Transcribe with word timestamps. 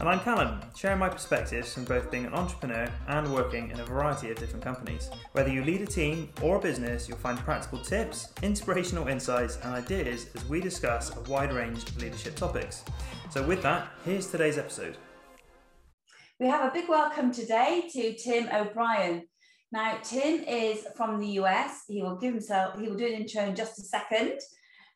And 0.00 0.08
I'm 0.08 0.20
Callum, 0.20 0.60
sharing 0.76 1.00
my 1.00 1.08
perspectives 1.08 1.74
from 1.74 1.82
both 1.82 2.08
being 2.08 2.24
an 2.24 2.32
entrepreneur 2.32 2.88
and 3.08 3.34
working 3.34 3.72
in 3.72 3.80
a 3.80 3.84
variety 3.84 4.30
of 4.30 4.38
different 4.38 4.64
companies. 4.64 5.10
Whether 5.32 5.50
you 5.50 5.64
lead 5.64 5.80
a 5.80 5.86
team 5.86 6.28
or 6.40 6.58
a 6.58 6.60
business, 6.60 7.08
you'll 7.08 7.18
find 7.18 7.36
practical 7.36 7.80
tips, 7.80 8.32
inspirational 8.42 9.08
insights, 9.08 9.58
and 9.64 9.74
ideas 9.74 10.28
as 10.36 10.44
we 10.48 10.60
discuss 10.60 11.16
a 11.16 11.20
wide 11.22 11.52
range 11.52 11.82
of 11.82 12.00
leadership 12.00 12.36
topics. 12.36 12.84
So, 13.30 13.42
with 13.42 13.60
that, 13.62 13.88
here's 14.04 14.30
today's 14.30 14.56
episode. 14.56 14.96
We 16.38 16.46
have 16.46 16.70
a 16.70 16.72
big 16.72 16.88
welcome 16.88 17.32
today 17.32 17.90
to 17.92 18.14
Tim 18.14 18.48
O'Brien. 18.54 19.24
Now, 19.72 19.98
Tim 20.04 20.44
is 20.44 20.86
from 20.96 21.18
the 21.18 21.40
US. 21.40 21.82
He 21.88 22.04
will 22.04 22.18
give 22.18 22.34
himself, 22.34 22.78
he 22.78 22.86
will 22.86 22.96
do 22.96 23.06
an 23.06 23.14
intro 23.14 23.42
in 23.42 23.56
just 23.56 23.80
a 23.80 23.82
second, 23.82 24.38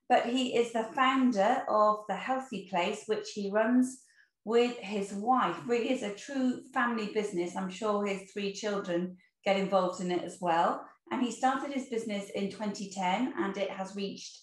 but 0.09 0.27
he 0.27 0.57
is 0.57 0.73
the 0.73 0.85
founder 0.95 1.65
of 1.69 2.05
The 2.09 2.15
Healthy 2.15 2.69
Place, 2.71 3.03
which 3.09 3.31
he 3.35 3.51
runs 3.51 4.05
with 4.45 4.77
his 4.79 5.13
wife. 5.13 5.57
Really 5.67 5.91
is 5.91 6.03
a 6.03 6.15
true 6.15 6.63
family 6.75 7.11
business. 7.13 7.57
I'm 7.57 7.71
sure 7.71 8.05
his 8.05 8.31
three 8.33 8.53
children 8.53 9.17
get 9.45 9.57
involved 9.57 10.01
in 10.01 10.11
it 10.11 10.23
as 10.23 10.39
well. 10.41 10.85
And 11.11 11.23
he 11.23 11.31
started 11.31 11.73
his 11.73 11.89
business 11.89 12.31
in 12.31 12.51
2010 12.51 13.35
and 13.39 13.57
it 13.57 13.71
has 13.71 13.95
reached 13.95 14.39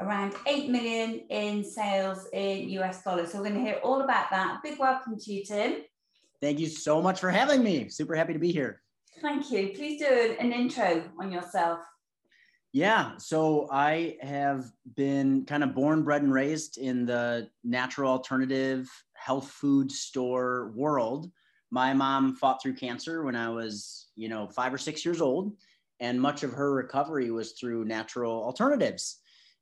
around 0.00 0.34
8 0.46 0.70
million 0.70 1.20
in 1.30 1.62
sales 1.62 2.26
in 2.32 2.68
US 2.70 3.02
dollars. 3.04 3.32
So 3.32 3.38
we're 3.38 3.50
going 3.50 3.56
to 3.56 3.70
hear 3.70 3.80
all 3.84 4.02
about 4.02 4.30
that. 4.30 4.60
Big 4.62 4.78
welcome 4.78 5.18
to 5.18 5.32
you, 5.32 5.44
Tim. 5.44 5.82
Thank 6.40 6.58
you 6.58 6.66
so 6.66 7.00
much 7.00 7.20
for 7.20 7.30
having 7.30 7.62
me. 7.62 7.88
Super 7.88 8.14
happy 8.14 8.32
to 8.32 8.38
be 8.38 8.52
here. 8.52 8.80
Thank 9.20 9.50
you. 9.50 9.68
Please 9.74 10.00
do 10.00 10.36
an 10.40 10.52
intro 10.52 11.04
on 11.20 11.30
yourself. 11.30 11.80
Yeah, 12.72 13.12
so 13.18 13.68
I 13.70 14.16
have 14.20 14.64
been 14.96 15.44
kind 15.44 15.62
of 15.62 15.76
born, 15.76 16.02
bred, 16.02 16.22
and 16.22 16.32
raised 16.32 16.76
in 16.76 17.06
the 17.06 17.48
natural 17.62 18.10
alternative 18.10 18.90
health 19.24 19.48
food 19.50 19.90
store 19.90 20.70
world. 20.74 21.30
My 21.70 21.94
mom 21.94 22.36
fought 22.36 22.60
through 22.60 22.74
cancer 22.74 23.24
when 23.24 23.34
I 23.34 23.48
was, 23.48 24.08
you 24.16 24.28
know, 24.28 24.46
five 24.46 24.74
or 24.74 24.78
six 24.78 25.02
years 25.02 25.22
old, 25.22 25.56
and 25.98 26.20
much 26.20 26.42
of 26.42 26.52
her 26.52 26.74
recovery 26.74 27.30
was 27.30 27.52
through 27.52 27.86
natural 27.86 28.44
alternatives. 28.44 29.20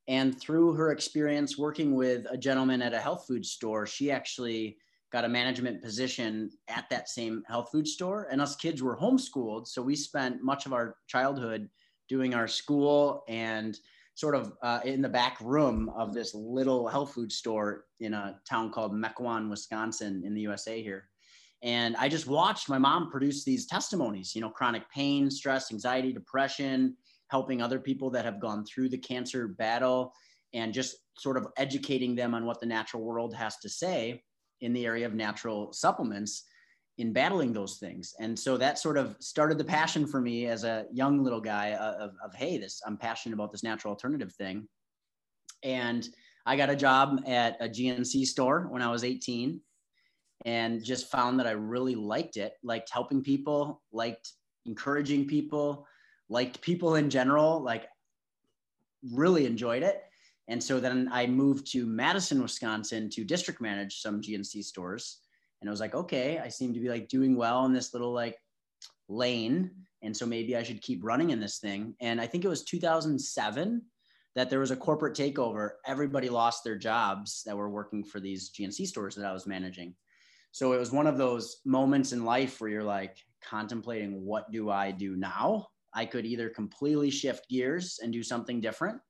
And 0.08 0.38
through 0.38 0.72
her 0.74 0.90
experience 0.90 1.56
working 1.56 1.94
with 1.94 2.26
a 2.28 2.36
gentleman 2.36 2.82
at 2.82 2.92
a 2.92 2.98
health 2.98 3.24
food 3.28 3.46
store, 3.46 3.86
she 3.86 4.10
actually 4.10 4.78
got 5.12 5.24
a 5.24 5.28
management 5.28 5.80
position 5.80 6.50
at 6.66 6.90
that 6.90 7.08
same 7.08 7.44
health 7.46 7.68
food 7.70 7.86
store. 7.86 8.26
And 8.32 8.40
us 8.40 8.56
kids 8.56 8.82
were 8.82 8.96
homeschooled. 8.96 9.68
So 9.68 9.80
we 9.80 9.94
spent 9.94 10.42
much 10.42 10.66
of 10.66 10.72
our 10.72 10.96
childhood 11.06 11.68
doing 12.08 12.34
our 12.34 12.48
school 12.48 13.22
and 13.28 13.78
sort 14.14 14.34
of 14.34 14.52
uh, 14.62 14.80
in 14.84 15.02
the 15.02 15.08
back 15.08 15.38
room 15.40 15.90
of 15.96 16.12
this 16.12 16.34
little 16.34 16.86
health 16.88 17.14
food 17.14 17.32
store 17.32 17.86
in 18.00 18.14
a 18.14 18.38
town 18.48 18.70
called 18.70 18.92
Mequon, 18.92 19.48
Wisconsin, 19.48 20.22
in 20.24 20.34
the 20.34 20.42
USA 20.42 20.82
here. 20.82 21.08
And 21.62 21.96
I 21.96 22.08
just 22.08 22.26
watched 22.26 22.68
my 22.68 22.78
mom 22.78 23.10
produce 23.10 23.44
these 23.44 23.66
testimonies, 23.66 24.34
you 24.34 24.40
know, 24.40 24.50
chronic 24.50 24.82
pain, 24.90 25.30
stress, 25.30 25.70
anxiety, 25.70 26.12
depression, 26.12 26.96
helping 27.28 27.62
other 27.62 27.78
people 27.78 28.10
that 28.10 28.24
have 28.24 28.40
gone 28.40 28.64
through 28.64 28.88
the 28.88 28.98
cancer 28.98 29.48
battle, 29.48 30.12
and 30.52 30.74
just 30.74 30.96
sort 31.16 31.36
of 31.36 31.46
educating 31.56 32.14
them 32.14 32.34
on 32.34 32.44
what 32.44 32.60
the 32.60 32.66
natural 32.66 33.02
world 33.02 33.34
has 33.34 33.56
to 33.58 33.68
say 33.68 34.22
in 34.60 34.72
the 34.72 34.84
area 34.84 35.06
of 35.06 35.14
natural 35.14 35.72
supplements 35.72 36.44
in 37.02 37.12
battling 37.12 37.52
those 37.52 37.78
things. 37.78 38.14
And 38.20 38.38
so 38.38 38.56
that 38.56 38.78
sort 38.78 38.96
of 38.96 39.16
started 39.18 39.58
the 39.58 39.64
passion 39.64 40.06
for 40.06 40.20
me 40.20 40.46
as 40.46 40.62
a 40.62 40.86
young 40.92 41.24
little 41.24 41.40
guy 41.40 41.72
uh, 41.72 41.96
of, 41.98 42.12
of, 42.24 42.32
hey, 42.32 42.58
this, 42.58 42.80
I'm 42.86 42.96
passionate 42.96 43.34
about 43.34 43.50
this 43.50 43.64
natural 43.64 43.92
alternative 43.92 44.32
thing. 44.34 44.68
And 45.64 46.08
I 46.46 46.56
got 46.56 46.70
a 46.70 46.76
job 46.76 47.24
at 47.26 47.56
a 47.60 47.68
GNC 47.68 48.24
store 48.26 48.68
when 48.70 48.82
I 48.82 48.90
was 48.92 49.02
18 49.02 49.60
and 50.44 50.84
just 50.84 51.10
found 51.10 51.40
that 51.40 51.48
I 51.48 51.52
really 51.52 51.96
liked 51.96 52.36
it, 52.36 52.52
liked 52.62 52.90
helping 52.92 53.20
people, 53.20 53.82
liked 53.90 54.30
encouraging 54.64 55.26
people, 55.26 55.88
liked 56.28 56.60
people 56.60 56.94
in 56.94 57.10
general, 57.10 57.64
like 57.64 57.88
really 59.12 59.44
enjoyed 59.44 59.82
it. 59.82 60.04
And 60.46 60.62
so 60.62 60.78
then 60.78 61.08
I 61.10 61.26
moved 61.26 61.66
to 61.72 61.84
Madison, 61.84 62.40
Wisconsin 62.40 63.10
to 63.10 63.24
district 63.24 63.60
manage 63.60 64.02
some 64.02 64.22
GNC 64.22 64.62
stores 64.62 65.21
and 65.62 65.70
I 65.70 65.72
was 65.72 65.80
like, 65.80 65.94
okay, 65.94 66.40
I 66.40 66.48
seem 66.48 66.74
to 66.74 66.80
be 66.80 66.88
like 66.88 67.08
doing 67.08 67.36
well 67.36 67.64
in 67.66 67.72
this 67.72 67.94
little 67.94 68.12
like 68.12 68.36
lane. 69.08 69.70
And 70.02 70.16
so 70.16 70.26
maybe 70.26 70.56
I 70.56 70.64
should 70.64 70.82
keep 70.82 71.04
running 71.04 71.30
in 71.30 71.38
this 71.38 71.58
thing. 71.58 71.94
And 72.00 72.20
I 72.20 72.26
think 72.26 72.44
it 72.44 72.48
was 72.48 72.64
2007 72.64 73.80
that 74.34 74.50
there 74.50 74.58
was 74.58 74.72
a 74.72 74.76
corporate 74.76 75.16
takeover. 75.16 75.70
Everybody 75.86 76.28
lost 76.28 76.64
their 76.64 76.76
jobs 76.76 77.42
that 77.46 77.56
were 77.56 77.70
working 77.70 78.02
for 78.02 78.18
these 78.18 78.50
GNC 78.50 78.88
stores 78.88 79.14
that 79.14 79.24
I 79.24 79.32
was 79.32 79.46
managing. 79.46 79.94
So 80.50 80.72
it 80.72 80.78
was 80.78 80.90
one 80.90 81.06
of 81.06 81.16
those 81.16 81.58
moments 81.64 82.12
in 82.12 82.24
life 82.24 82.60
where 82.60 82.70
you're 82.70 82.82
like 82.82 83.16
contemplating, 83.48 84.24
what 84.24 84.50
do 84.50 84.68
I 84.68 84.90
do 84.90 85.14
now? 85.14 85.68
I 85.94 86.06
could 86.06 86.26
either 86.26 86.48
completely 86.48 87.10
shift 87.10 87.48
gears 87.48 88.00
and 88.02 88.12
do 88.12 88.24
something 88.24 88.60
different, 88.60 89.00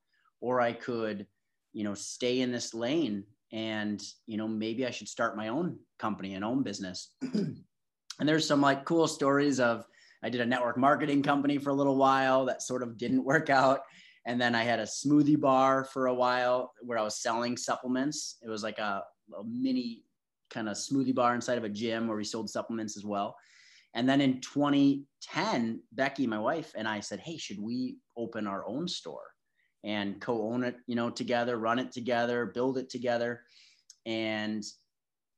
or 0.43 0.61
I 0.61 0.73
could, 0.73 1.27
you 1.73 1.85
know, 1.85 1.95
stay 1.95 2.41
in 2.43 2.53
this 2.53 2.75
lane 2.75 3.25
and 3.53 4.03
you 4.27 4.37
know 4.37 4.49
maybe 4.49 4.87
i 4.87 4.91
should 4.91 5.09
start 5.09 5.37
my 5.37 5.49
own 5.49 5.79
company 5.99 6.35
and 6.35 6.45
own 6.45 6.63
business. 6.63 7.11
And 8.21 8.29
there's 8.29 8.47
some 8.47 8.61
like 8.61 8.85
cool 8.85 9.09
stories 9.09 9.59
of 9.59 9.87
i 10.23 10.29
did 10.29 10.43
a 10.43 10.47
network 10.47 10.77
marketing 10.77 11.23
company 11.23 11.59
for 11.59 11.71
a 11.71 11.75
little 11.75 11.97
while 11.97 12.45
that 12.45 12.63
sort 12.63 12.83
of 12.83 12.99
didn't 12.99 13.25
work 13.25 13.51
out. 13.51 13.81
And 14.27 14.41
then 14.41 14.55
i 14.55 14.63
had 14.63 14.79
a 14.79 14.85
smoothie 14.85 15.41
bar 15.41 15.85
for 15.85 16.07
a 16.07 16.15
while 16.15 16.73
where 16.83 16.99
i 16.99 17.03
was 17.03 17.23
selling 17.23 17.57
supplements. 17.57 18.37
It 18.43 18.49
was 18.49 18.63
like 18.63 18.79
a, 18.79 19.03
a 19.37 19.45
mini 19.45 20.05
kind 20.51 20.69
of 20.69 20.77
smoothie 20.77 21.15
bar 21.15 21.35
inside 21.35 21.59
of 21.59 21.65
a 21.65 21.69
gym 21.69 22.07
where 22.07 22.19
we 22.19 22.25
sold 22.25 22.51
supplements 22.51 22.97
as 22.97 23.05
well. 23.05 23.35
And 23.95 24.09
then 24.09 24.21
in 24.21 24.41
2010 24.41 25.81
becky 25.93 26.27
my 26.27 26.39
wife 26.39 26.73
and 26.77 26.87
i 26.87 27.01
said 27.01 27.21
hey 27.21 27.37
should 27.37 27.61
we 27.61 27.97
open 28.17 28.47
our 28.47 28.67
own 28.67 28.87
store 28.87 29.32
and 29.85 30.21
co-own 30.21 30.65
it, 30.65 30.77
you 30.87 30.95
know, 30.95 31.11
together, 31.11 31.57
run 31.57 31.79
it 31.79 31.93
together, 31.93 32.47
build 32.47 32.79
it 32.79 32.89
together. 32.89 33.43
And 34.07 34.65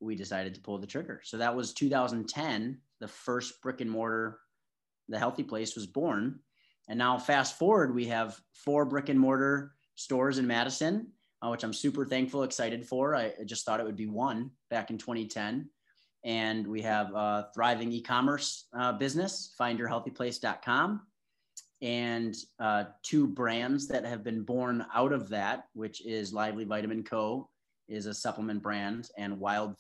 we 0.00 0.14
decided 0.14 0.54
to 0.54 0.60
pull 0.60 0.78
the 0.78 0.86
trigger. 0.86 1.20
So 1.24 1.38
that 1.38 1.54
was 1.54 1.72
2010, 1.72 2.78
the 3.00 3.08
first 3.08 3.60
brick 3.62 3.80
and 3.80 3.90
mortar, 3.90 4.38
the 5.08 5.18
healthy 5.18 5.42
place 5.42 5.74
was 5.74 5.86
born. 5.86 6.40
And 6.88 6.98
now 6.98 7.18
fast 7.18 7.58
forward, 7.58 7.94
we 7.94 8.06
have 8.06 8.38
four 8.52 8.84
brick 8.84 9.08
and 9.08 9.18
mortar 9.18 9.72
stores 9.94 10.38
in 10.38 10.46
Madison, 10.46 11.08
uh, 11.42 11.48
which 11.48 11.64
I'm 11.64 11.72
super 11.72 12.04
thankful, 12.04 12.42
excited 12.42 12.86
for. 12.86 13.14
I 13.14 13.32
just 13.46 13.64
thought 13.64 13.80
it 13.80 13.86
would 13.86 13.96
be 13.96 14.06
one 14.06 14.50
back 14.68 14.90
in 14.90 14.98
2010. 14.98 15.70
And 16.24 16.66
we 16.66 16.82
have 16.82 17.14
a 17.14 17.48
thriving 17.54 17.92
e-commerce 17.92 18.66
uh, 18.76 18.92
business, 18.92 19.54
findyourhealthyplace.com 19.58 21.02
and 21.84 22.34
uh, 22.58 22.84
two 23.02 23.26
brands 23.26 23.86
that 23.86 24.06
have 24.06 24.24
been 24.24 24.42
born 24.42 24.86
out 24.94 25.12
of 25.12 25.28
that, 25.28 25.66
which 25.74 26.04
is 26.06 26.32
Lively 26.32 26.64
Vitamin 26.64 27.04
Co. 27.04 27.50
is 27.88 28.06
a 28.06 28.14
supplement 28.14 28.62
brand, 28.62 29.10
and 29.18 29.38
Wild. 29.38 29.76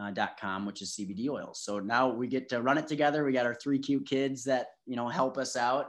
Uh, 0.00 0.60
which 0.64 0.80
is 0.80 0.96
CBD 0.96 1.28
oils. 1.28 1.60
So 1.62 1.80
now 1.80 2.08
we 2.08 2.26
get 2.26 2.48
to 2.50 2.62
run 2.62 2.78
it 2.78 2.86
together. 2.86 3.24
We 3.24 3.32
got 3.32 3.46
our 3.46 3.54
three 3.54 3.78
cute 3.80 4.06
kids 4.06 4.44
that 4.44 4.68
you 4.86 4.96
know 4.96 5.08
help 5.08 5.36
us 5.36 5.56
out, 5.56 5.88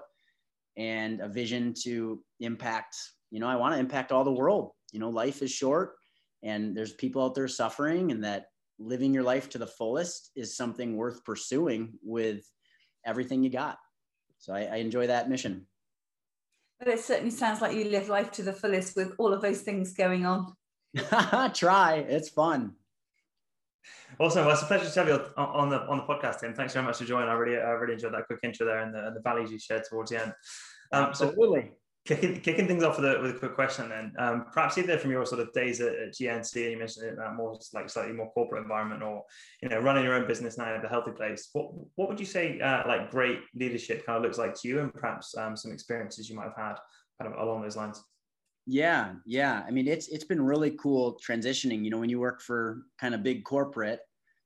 and 0.75 1.21
a 1.21 1.29
vision 1.29 1.73
to 1.83 2.21
impact. 2.41 2.97
You 3.31 3.39
know, 3.39 3.47
I 3.47 3.55
want 3.55 3.75
to 3.75 3.79
impact 3.79 4.11
all 4.11 4.25
the 4.25 4.31
world. 4.31 4.71
You 4.91 4.99
know, 4.99 5.09
life 5.09 5.41
is 5.41 5.51
short, 5.51 5.95
and 6.43 6.75
there's 6.75 6.93
people 6.93 7.23
out 7.23 7.35
there 7.35 7.47
suffering, 7.47 8.11
and 8.11 8.21
that 8.25 8.47
living 8.79 9.13
your 9.13 9.23
life 9.23 9.47
to 9.51 9.57
the 9.57 9.67
fullest 9.67 10.31
is 10.35 10.57
something 10.57 10.97
worth 10.97 11.23
pursuing 11.23 11.93
with 12.03 12.43
everything 13.05 13.43
you 13.43 13.49
got. 13.49 13.77
So 14.39 14.53
I, 14.53 14.61
I 14.61 14.75
enjoy 14.77 15.07
that 15.07 15.29
mission. 15.29 15.67
But 16.79 16.87
it 16.87 16.99
certainly 17.01 17.31
sounds 17.31 17.61
like 17.61 17.75
you 17.75 17.85
live 17.85 18.07
life 18.07 18.31
to 18.31 18.43
the 18.43 18.53
fullest 18.53 18.95
with 18.95 19.13
all 19.17 19.33
of 19.33 19.41
those 19.41 19.61
things 19.61 19.93
going 19.93 20.25
on. 20.25 20.53
Try, 21.53 22.05
it's 22.07 22.29
fun. 22.29 22.73
Awesome. 24.17 24.45
Well, 24.45 24.53
it's 24.53 24.63
a 24.63 24.65
pleasure 24.65 24.89
to 24.89 24.99
have 24.99 25.07
you 25.07 25.25
on 25.37 25.69
the 25.69 25.81
on 25.87 25.97
the 25.97 26.03
podcast, 26.03 26.39
Tim. 26.39 26.53
Thanks 26.53 26.73
very 26.73 26.85
much 26.85 26.97
for 26.97 27.05
joining. 27.05 27.29
I 27.29 27.33
really 27.33 27.57
I 27.57 27.69
really 27.71 27.93
enjoyed 27.93 28.13
that 28.13 28.27
quick 28.27 28.39
intro 28.43 28.65
there 28.65 28.79
and 28.79 28.93
the, 28.93 29.07
and 29.07 29.15
the 29.15 29.21
values 29.21 29.51
you 29.51 29.59
shared 29.59 29.83
towards 29.89 30.11
the 30.11 30.21
end. 30.21 30.33
Um, 30.91 31.05
Absolutely. 31.05 31.61
So 31.61 31.78
Kicking, 32.09 32.41
kicking 32.41 32.65
things 32.65 32.83
off 32.83 32.97
with 32.97 33.05
a, 33.05 33.21
with 33.21 33.35
a 33.35 33.37
quick 33.37 33.53
question 33.53 33.87
then, 33.87 34.13
um, 34.17 34.45
perhaps 34.51 34.79
either 34.79 34.97
from 34.97 35.11
your 35.11 35.27
sort 35.27 35.41
of 35.41 35.53
days 35.53 35.79
at, 35.79 35.93
at 35.93 36.13
GNC, 36.13 36.71
you 36.71 36.79
mentioned 36.79 37.05
it, 37.05 37.17
that 37.17 37.35
more 37.35 37.55
like 37.71 37.87
slightly 37.87 38.13
more 38.13 38.31
corporate 38.31 38.63
environment, 38.63 39.03
or 39.03 39.23
you 39.61 39.69
know 39.69 39.77
running 39.77 40.05
your 40.05 40.15
own 40.15 40.25
business 40.25 40.57
now 40.57 40.73
at 40.73 40.81
the 40.81 40.89
healthy 40.89 41.11
place. 41.11 41.49
What 41.53 41.69
what 41.97 42.09
would 42.09 42.19
you 42.19 42.25
say 42.25 42.59
uh, 42.61 42.81
like 42.87 43.11
great 43.11 43.41
leadership 43.53 44.07
kind 44.07 44.17
of 44.17 44.23
looks 44.23 44.39
like 44.39 44.55
to 44.55 44.67
you, 44.67 44.79
and 44.79 44.91
perhaps 44.91 45.37
um, 45.37 45.55
some 45.55 45.71
experiences 45.71 46.27
you 46.27 46.35
might 46.35 46.45
have 46.45 46.55
had 46.57 46.75
kind 47.21 47.31
of 47.31 47.39
along 47.39 47.61
those 47.61 47.77
lines? 47.77 48.03
Yeah, 48.65 49.13
yeah. 49.27 49.61
I 49.67 49.69
mean, 49.69 49.87
it's 49.87 50.07
it's 50.07 50.23
been 50.23 50.41
really 50.41 50.71
cool 50.71 51.19
transitioning. 51.23 51.83
You 51.83 51.91
know, 51.91 51.99
when 51.99 52.09
you 52.09 52.19
work 52.19 52.41
for 52.41 52.85
kind 52.99 53.13
of 53.13 53.21
big 53.21 53.43
corporate, 53.43 53.99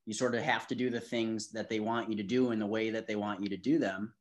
you 0.06 0.14
sort 0.14 0.36
of 0.36 0.44
have 0.44 0.68
to 0.68 0.76
do 0.76 0.90
the 0.90 1.00
things 1.00 1.50
that 1.52 1.70
they 1.70 1.80
want 1.80 2.10
you 2.10 2.18
to 2.18 2.24
do 2.24 2.52
in 2.52 2.60
the 2.60 2.68
way 2.68 2.90
that 2.90 3.08
they 3.08 3.16
want 3.16 3.42
you 3.42 3.48
to 3.48 3.58
do 3.58 3.80
them. 3.80 4.14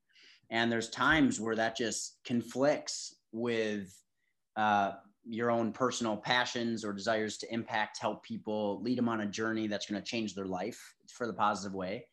And 0.51 0.71
there's 0.71 0.91
times 0.91 1.41
where 1.41 1.57
that 1.57 1.77
just 1.77 2.19
conflicts 2.25 3.17
with 3.33 3.95
uh, 4.57 4.93
your 5.25 5.51
own 5.51 5.73
personal 5.73 6.17
passions 6.17 6.85
or 6.85 6.93
desires 6.93 7.39
to 7.39 7.53
impact, 7.53 7.99
help 7.99 8.23
people, 8.23 8.81
lead 8.83 8.99
them 8.99 9.09
on 9.09 9.23
a 9.23 9.27
journey 9.27 9.67
that's 9.67 9.87
going 9.87 10.01
to 10.01 10.07
change 10.07 10.35
their 10.35 10.47
life 10.47 10.81
for 11.09 11.27
the 11.27 11.33
positive 11.33 11.75
way. 11.75 12.07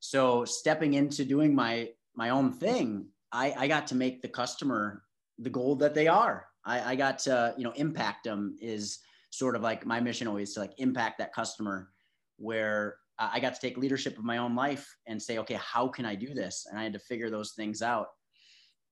So 0.00 0.44
stepping 0.44 0.94
into 0.94 1.24
doing 1.24 1.54
my 1.54 1.90
my 2.14 2.30
own 2.30 2.52
thing, 2.52 3.08
I, 3.32 3.54
I 3.56 3.68
got 3.68 3.86
to 3.88 3.94
make 3.94 4.22
the 4.22 4.28
customer 4.28 5.02
the 5.38 5.50
goal 5.50 5.76
that 5.76 5.94
they 5.94 6.08
are. 6.08 6.46
I, 6.64 6.92
I 6.92 6.96
got 6.96 7.18
to 7.20 7.54
you 7.56 7.64
know 7.64 7.72
impact 7.72 8.24
them 8.24 8.56
is 8.60 8.98
sort 9.30 9.56
of 9.56 9.62
like 9.62 9.86
my 9.86 10.00
mission 10.00 10.28
always 10.28 10.54
to 10.54 10.60
like 10.60 10.72
impact 10.78 11.18
that 11.18 11.32
customer 11.32 11.90
where 12.38 12.96
I 13.18 13.40
got 13.40 13.54
to 13.54 13.60
take 13.60 13.78
leadership 13.78 14.18
of 14.18 14.24
my 14.24 14.38
own 14.38 14.54
life 14.54 14.94
and 15.06 15.20
say, 15.20 15.38
okay, 15.38 15.58
how 15.60 15.88
can 15.88 16.04
I 16.04 16.14
do 16.14 16.34
this? 16.34 16.66
And 16.68 16.78
I 16.78 16.82
had 16.82 16.92
to 16.92 16.98
figure 16.98 17.30
those 17.30 17.52
things 17.52 17.80
out 17.80 18.08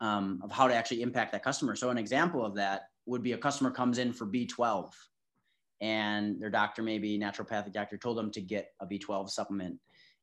um, 0.01 0.41
of 0.43 0.51
how 0.51 0.69
to 0.69 0.75
actually 0.75 1.03
impact 1.03 1.33
that 1.33 1.43
customer. 1.43 1.77
So 1.77 1.91
an 1.91 1.99
example 1.99 2.45
of 2.45 2.55
that 2.57 2.83
would 3.07 3.23
be 3.23 3.33
a 3.33 3.39
customer 3.39 3.71
comes 3.71 3.99
in 3.99 4.13
for 4.13 4.27
B12 4.27 4.91
and 5.81 6.41
their 6.41 6.51
doctor, 6.51 6.83
maybe 6.83 7.19
naturopathic 7.19 7.73
doctor 7.73 7.97
told 7.97 8.17
them 8.17 8.31
to 8.33 8.41
get 8.41 8.69
a 8.81 8.87
B12 8.87 9.31
supplement. 9.31 9.79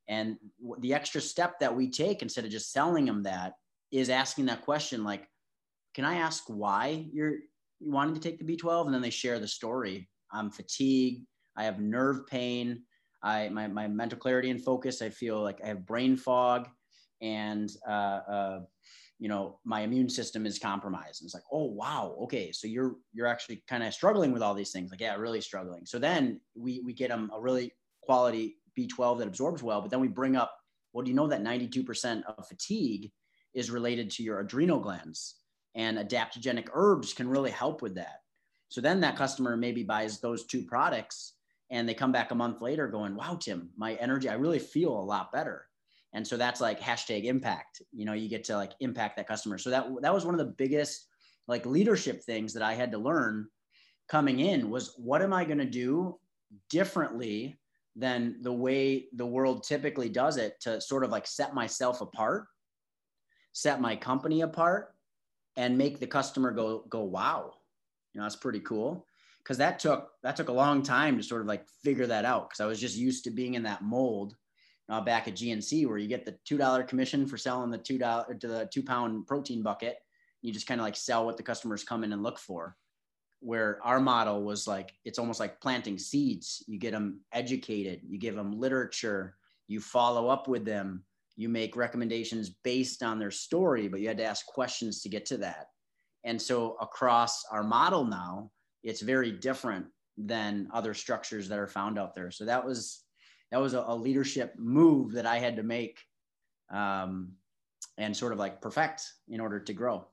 And 0.08 0.38
the 0.80 0.94
extra 0.94 1.22
step 1.22 1.60
that 1.60 1.76
we 1.76 1.90
take 1.90 2.22
instead 2.22 2.46
of 2.46 2.52
just 2.52 2.72
selling 2.72 3.06
them 3.06 3.24
that 3.24 3.54
is 3.92 4.10
asking 4.10 4.48
that 4.48 4.64
question, 4.64 5.04
like, 5.04 5.28
can 5.94 6.06
I 6.06 6.16
ask 6.16 6.46
why 6.48 7.06
you're 7.14 7.36
wanting 7.80 8.16
to 8.16 8.22
take 8.22 8.40
the 8.40 8.58
B12? 8.58 8.86
And 8.86 8.94
then 8.94 9.02
they 9.02 9.10
share 9.10 9.40
the 9.40 9.48
story. 9.48 10.10
I'm 10.32 10.50
fatigued. 10.50 11.28
I 11.56 11.66
have 11.66 11.80
nerve 11.80 12.26
pain. 12.28 12.84
I 13.22 13.50
my, 13.50 13.68
my 13.68 13.88
mental 13.88 14.18
clarity 14.18 14.50
and 14.50 14.64
focus. 14.64 15.02
I 15.02 15.10
feel 15.10 15.42
like 15.42 15.60
I 15.64 15.68
have 15.68 15.86
brain 15.86 16.18
fog, 16.18 16.68
and 17.22 17.70
uh, 17.88 17.92
uh, 17.92 18.60
you 19.22 19.30
know 19.30 19.60
my 19.64 19.82
immune 19.82 20.10
system 20.10 20.48
is 20.48 20.58
compromised. 20.58 21.22
And 21.22 21.28
it's 21.28 21.36
like, 21.36 21.44
oh 21.52 21.66
wow, 21.66 22.18
okay, 22.24 22.52
so 22.52 22.66
you're 22.66 22.96
you're 23.14 23.28
actually 23.28 23.64
kind 23.70 23.84
of 23.84 23.94
struggling 23.94 24.32
with 24.32 24.42
all 24.42 24.56
these 24.56 24.72
things. 24.72 24.90
Like, 24.90 25.00
yeah, 25.00 25.16
really 25.16 25.42
struggling. 25.42 25.86
So 25.86 26.00
then 26.00 26.42
we 26.56 26.82
we 26.84 26.92
get 26.92 27.10
them 27.10 27.30
a 27.32 27.40
really 27.40 27.72
quality 28.02 28.58
B12 28.78 29.20
that 29.20 29.28
absorbs 29.28 29.62
well, 29.62 29.80
but 29.80 29.92
then 29.92 30.00
we 30.00 30.08
bring 30.08 30.36
up, 30.36 30.58
well, 30.92 31.04
do 31.04 31.12
you 31.12 31.16
know 31.16 31.28
that 31.28 31.44
92% 31.44 32.24
of 32.26 32.48
fatigue 32.48 33.12
is 33.54 33.70
related 33.70 34.10
to 34.12 34.24
your 34.24 34.40
adrenal 34.40 34.80
glands, 34.80 35.36
and 35.76 36.00
adaptogenic 36.00 36.70
herbs 36.74 37.14
can 37.14 37.30
really 37.30 37.52
help 37.52 37.84
with 37.84 37.94
that. 37.96 38.22
So 38.70 38.82
then 38.82 39.02
that 39.02 39.18
customer 39.18 39.56
maybe 39.56 39.84
buys 39.84 40.20
those 40.20 40.46
two 40.48 40.64
products 40.64 41.34
and 41.70 41.88
they 41.88 41.94
come 41.94 42.12
back 42.12 42.32
a 42.32 42.36
month 42.36 42.60
later 42.62 42.88
going, 42.88 43.16
wow, 43.16 43.38
Tim, 43.40 43.70
my 43.78 43.94
energy, 43.96 44.30
I 44.30 44.34
really 44.34 44.60
feel 44.60 44.98
a 44.98 45.10
lot 45.14 45.32
better. 45.32 45.68
And 46.14 46.28
so 46.28 46.36
that's 46.38 46.60
like 46.60 46.80
hashtag 46.80 47.24
impact, 47.26 47.82
you 47.92 48.06
know, 48.06 48.14
you 48.14 48.28
get 48.28 48.44
to 48.46 48.56
like 48.56 48.74
impact 48.80 49.16
that 49.18 49.28
customer. 49.28 49.58
So 49.58 49.70
that, 49.70 49.88
that 50.02 50.14
was 50.14 50.26
one 50.26 50.34
of 50.34 50.40
the 50.40 50.54
biggest 50.58 51.08
like 51.48 51.66
leadership 51.66 52.24
things 52.24 52.54
that 52.54 52.64
I 52.64 52.74
had 52.74 52.92
to 52.92 52.98
learn 52.98 53.48
coming 54.10 54.40
in 54.42 54.70
was 54.70 54.94
what 54.98 55.22
am 55.22 55.34
I 55.34 55.46
going 55.46 55.58
to 55.60 55.66
do 55.66 56.20
differently 56.70 57.58
than 57.96 58.38
the 58.42 58.52
way 58.52 59.08
the 59.16 59.26
world 59.26 59.64
typically 59.64 60.10
does 60.10 60.38
it 60.38 60.60
to 60.62 60.82
sort 60.82 61.04
of 61.04 61.12
like 61.12 61.28
set 61.28 61.54
myself 61.54 62.02
apart, 62.02 62.48
set 63.54 63.82
my 63.82 63.96
company 63.96 64.42
apart 64.42 64.94
and 65.58 65.78
make 65.78 66.00
the 66.00 66.08
customer 66.08 66.52
go, 66.52 66.86
go, 66.90 67.04
wow, 67.04 67.54
you 68.14 68.20
know, 68.20 68.26
that's 68.26 68.36
pretty 68.36 68.60
cool 68.62 69.06
because 69.44 69.58
that 69.58 69.80
took 69.80 70.12
that 70.24 70.36
took 70.36 70.50
a 70.50 70.54
long 70.54 70.84
time 70.84 71.18
to 71.18 71.24
sort 71.24 71.42
of 71.42 71.48
like 71.48 71.66
figure 71.84 72.08
that 72.08 72.26
out 72.26 72.50
because 72.50 72.62
I 72.62 72.66
was 72.66 72.80
just 72.80 72.98
used 72.98 73.24
to 73.24 73.32
being 73.32 73.56
in 73.56 73.64
that 73.64 73.84
mold 73.84 74.36
uh, 74.92 75.00
back 75.00 75.28
at 75.28 75.36
GNC 75.36 75.88
where 75.88 75.98
you 75.98 76.08
get 76.08 76.26
the 76.26 76.38
two 76.46 76.58
dollar 76.58 76.84
commission 76.84 77.26
for 77.26 77.38
selling 77.38 77.72
the 77.72 77.78
two 77.78 77.98
dollar 77.98 78.34
to 78.36 78.48
the 78.48 78.70
two 78.72 78.84
pound 78.84 79.26
protein 79.26 79.64
bucket. 79.64 79.98
You 80.42 80.52
just 80.52 80.68
kind 80.68 80.82
of 80.82 80.86
like 80.86 80.98
sell 80.98 81.26
what 81.26 81.38
the 81.38 81.44
customers 81.44 81.84
come 81.84 82.04
in 82.04 82.12
and 82.12 82.22
look 82.22 82.38
for. 82.38 82.76
Where 83.40 83.80
our 83.84 84.00
model 84.00 84.44
was 84.44 84.68
like 84.68 84.94
it's 85.06 85.18
almost 85.18 85.40
like 85.40 85.62
planting 85.62 85.98
seeds. 85.98 86.64
You 86.68 86.78
get 86.78 86.92
them 86.92 87.22
educated, 87.32 88.02
you 88.06 88.20
give 88.20 88.36
them 88.36 88.60
literature, 88.60 89.38
you 89.68 89.80
follow 89.80 90.28
up 90.28 90.50
with 90.50 90.66
them, 90.66 91.06
you 91.38 91.48
make 91.48 91.78
recommendations 91.78 92.50
based 92.50 93.02
on 93.02 93.18
their 93.18 93.32
story, 93.32 93.88
but 93.88 94.02
you 94.02 94.10
had 94.10 94.18
to 94.18 94.26
ask 94.26 94.46
questions 94.46 95.02
to 95.02 95.10
get 95.10 95.26
to 95.28 95.38
that. 95.38 95.68
And 96.26 96.40
so 96.40 96.76
across 96.82 97.46
our 97.50 97.64
model 97.64 98.04
now, 98.04 98.52
it's 98.84 99.02
very 99.02 99.32
different 99.32 99.86
than 100.18 100.68
other 100.74 100.94
structures 100.94 101.48
that 101.48 101.58
are 101.58 101.68
found 101.68 101.98
out 101.98 102.14
there. 102.14 102.30
So 102.30 102.46
that 102.46 102.64
was 102.64 103.04
that 103.52 103.60
was 103.60 103.74
a, 103.74 103.84
a 103.88 103.96
leadership 103.96 104.54
move 104.58 105.14
that 105.14 105.26
I 105.26 105.40
had 105.40 105.58
to 105.58 105.64
make 105.64 106.00
um, 106.72 107.34
and 107.98 108.16
sort 108.16 108.34
of 108.34 108.40
like 108.40 108.62
perfect 108.62 109.04
in 109.28 109.40
order 109.40 109.60
to 109.60 109.74
grow. 109.74 110.06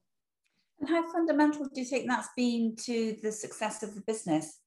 And 0.80 0.88
how 0.88 1.10
fundamental 1.10 1.64
do 1.66 1.80
you 1.80 1.86
think 1.86 2.06
that's 2.08 2.28
been 2.36 2.76
to 2.84 3.16
the 3.22 3.32
success 3.32 3.82
of 3.82 3.94
the 3.94 4.00
business? 4.02 4.58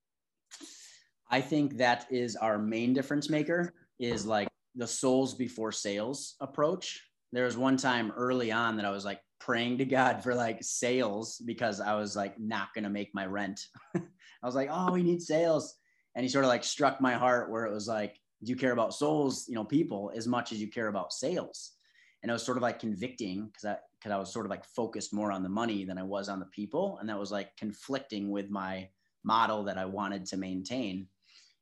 I 1.30 1.40
think 1.42 1.78
that 1.78 2.08
is 2.10 2.36
our 2.36 2.58
main 2.58 2.94
difference 2.94 3.30
maker 3.30 3.74
is 4.00 4.26
like 4.26 4.50
the 4.76 4.88
souls 4.88 5.34
before 5.34 5.72
sales 5.72 6.36
approach. 6.42 7.02
There 7.32 7.46
was 7.46 7.56
one 7.56 7.78
time 7.78 8.12
early 8.12 8.52
on 8.52 8.76
that 8.78 8.86
I 8.86 8.92
was 8.92 9.06
like, 9.06 9.22
praying 9.42 9.80
to 9.80 9.86
God 9.86 10.24
for 10.24 10.36
like 10.36 10.60
sales 10.62 11.42
because 11.44 11.82
I 11.82 11.96
was 11.96 12.16
like 12.16 12.40
not 12.40 12.74
going 12.74 12.84
to 12.84 12.90
make 12.90 13.10
my 13.14 13.26
rent. 13.26 13.60
I 13.96 14.46
was 14.46 14.56
like, 14.56 14.70
oh, 14.72 14.92
we 14.92 15.04
need 15.04 15.22
sales. 15.22 15.76
And 16.16 16.24
he 16.24 16.30
sort 16.30 16.46
of 16.46 16.50
like 16.50 16.64
struck 16.64 17.02
my 17.02 17.14
heart 17.14 17.50
where 17.50 17.66
it 17.66 17.74
was 17.74 17.88
like, 17.88 18.16
you 18.50 18.56
care 18.56 18.72
about 18.72 18.94
souls, 18.94 19.46
you 19.48 19.56
know, 19.56 19.64
people 19.64 20.12
as 20.16 20.28
much 20.28 20.52
as 20.52 20.60
you 20.60 20.68
care 20.68 20.88
about 20.88 21.14
sales? 21.14 21.74
And 22.22 22.30
it 22.30 22.34
was 22.34 22.44
sort 22.44 22.58
of 22.58 22.64
like 22.64 22.80
convicting 22.80 23.48
because 23.48 23.66
I, 23.66 23.78
because 23.98 24.12
I 24.12 24.18
was 24.18 24.32
sort 24.32 24.46
of 24.46 24.50
like 24.50 24.66
focused 24.66 25.14
more 25.14 25.32
on 25.32 25.44
the 25.44 25.50
money 25.50 25.86
than 25.86 25.98
I 25.98 26.04
was 26.04 26.30
on 26.30 26.40
the 26.40 26.46
people. 26.48 26.98
And 27.00 27.10
that 27.10 27.20
was 27.20 27.32
like 27.32 27.56
conflicting 27.58 28.30
with 28.32 28.50
my 28.50 28.90
model 29.24 29.64
that 29.64 29.78
I 29.78 29.86
wanted 29.86 30.26
to 30.28 30.38
maintain. 30.38 31.08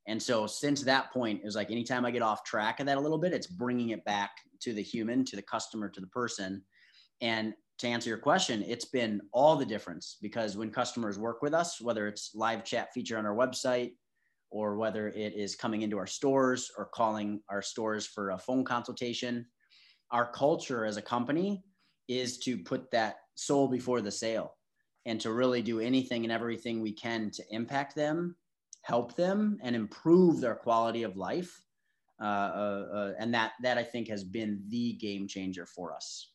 And 0.07 0.21
so 0.21 0.47
since 0.47 0.81
that 0.83 1.11
point, 1.11 1.41
it 1.41 1.45
was 1.45 1.55
like 1.55 1.69
anytime 1.69 2.05
I 2.05 2.11
get 2.11 2.21
off 2.21 2.43
track 2.43 2.79
of 2.79 2.85
that 2.87 2.97
a 2.97 3.01
little 3.01 3.17
bit, 3.17 3.33
it's 3.33 3.47
bringing 3.47 3.89
it 3.89 4.03
back 4.05 4.31
to 4.61 4.73
the 4.73 4.81
human, 4.81 5.23
to 5.25 5.35
the 5.35 5.41
customer, 5.41 5.89
to 5.89 6.01
the 6.01 6.07
person. 6.07 6.63
And 7.21 7.53
to 7.79 7.87
answer 7.87 8.09
your 8.09 8.17
question, 8.17 8.63
it's 8.67 8.85
been 8.85 9.21
all 9.31 9.55
the 9.55 9.65
difference 9.65 10.17
because 10.21 10.57
when 10.57 10.71
customers 10.71 11.19
work 11.19 11.41
with 11.41 11.53
us, 11.53 11.79
whether 11.79 12.07
it's 12.07 12.31
live 12.33 12.63
chat 12.63 12.93
feature 12.93 13.17
on 13.17 13.25
our 13.25 13.35
website 13.35 13.93
or 14.51 14.77
whether 14.77 15.09
it 15.09 15.33
is 15.33 15.55
coming 15.55 15.81
into 15.81 15.97
our 15.97 16.07
stores 16.07 16.71
or 16.77 16.85
calling 16.85 17.41
our 17.49 17.61
stores 17.61 18.07
for 18.07 18.31
a 18.31 18.37
phone 18.37 18.63
consultation, 18.63 19.45
our 20.11 20.31
culture 20.31 20.85
as 20.85 20.97
a 20.97 21.01
company 21.01 21.63
is 22.07 22.39
to 22.39 22.57
put 22.57 22.89
that 22.91 23.17
soul 23.35 23.67
before 23.67 24.01
the 24.01 24.11
sale 24.11 24.55
and 25.05 25.21
to 25.21 25.31
really 25.31 25.61
do 25.61 25.79
anything 25.79 26.23
and 26.23 26.31
everything 26.31 26.81
we 26.81 26.91
can 26.91 27.31
to 27.31 27.43
impact 27.51 27.95
them, 27.95 28.35
help 28.81 29.15
them, 29.15 29.57
and 29.61 29.75
improve 29.75 30.41
their 30.41 30.55
quality 30.55 31.03
of 31.03 31.15
life. 31.15 31.63
Uh, 32.21 32.25
uh, 32.25 32.85
uh, 32.93 33.13
and 33.17 33.33
that 33.33 33.53
that 33.63 33.77
I 33.77 33.83
think 33.83 34.09
has 34.09 34.25
been 34.25 34.61
the 34.67 34.93
game 34.93 35.25
changer 35.25 35.65
for 35.65 35.95
us. 35.95 36.33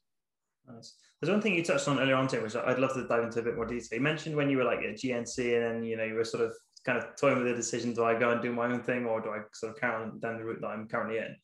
Nice. 0.66 0.94
There's 1.20 1.30
one 1.30 1.42
thing 1.42 1.54
you 1.54 1.62
touched 1.62 1.88
on 1.88 2.00
earlier 2.00 2.14
on, 2.14 2.26
Tim, 2.26 2.42
which 2.42 2.56
I'd 2.56 2.78
love 2.78 2.94
to 2.94 3.06
dive 3.06 3.24
into 3.24 3.40
a 3.40 3.42
bit 3.42 3.56
more 3.56 3.66
detail. 3.66 3.98
You 3.98 4.00
mentioned 4.00 4.34
when 4.34 4.48
you 4.48 4.56
were 4.56 4.64
like 4.64 4.78
at 4.78 4.96
GNC 4.96 5.56
and 5.56 5.62
then, 5.62 5.84
you 5.84 5.96
know, 5.96 6.04
you 6.04 6.14
were 6.14 6.24
sort 6.24 6.42
of 6.42 6.54
kind 6.84 6.98
of 6.98 7.16
toying 7.16 7.38
with 7.38 7.46
the 7.46 7.54
decision, 7.54 7.94
do 7.94 8.04
I 8.04 8.18
go 8.18 8.30
and 8.30 8.42
do 8.42 8.52
my 8.52 8.66
own 8.66 8.82
thing 8.82 9.06
or 9.06 9.20
do 9.20 9.30
I 9.30 9.40
sort 9.52 9.72
of 9.72 9.80
carry 9.80 10.02
on 10.02 10.18
down 10.20 10.38
the 10.38 10.44
route 10.44 10.60
that 10.60 10.68
I'm 10.68 10.86
currently 10.88 11.18
in? 11.18 11.36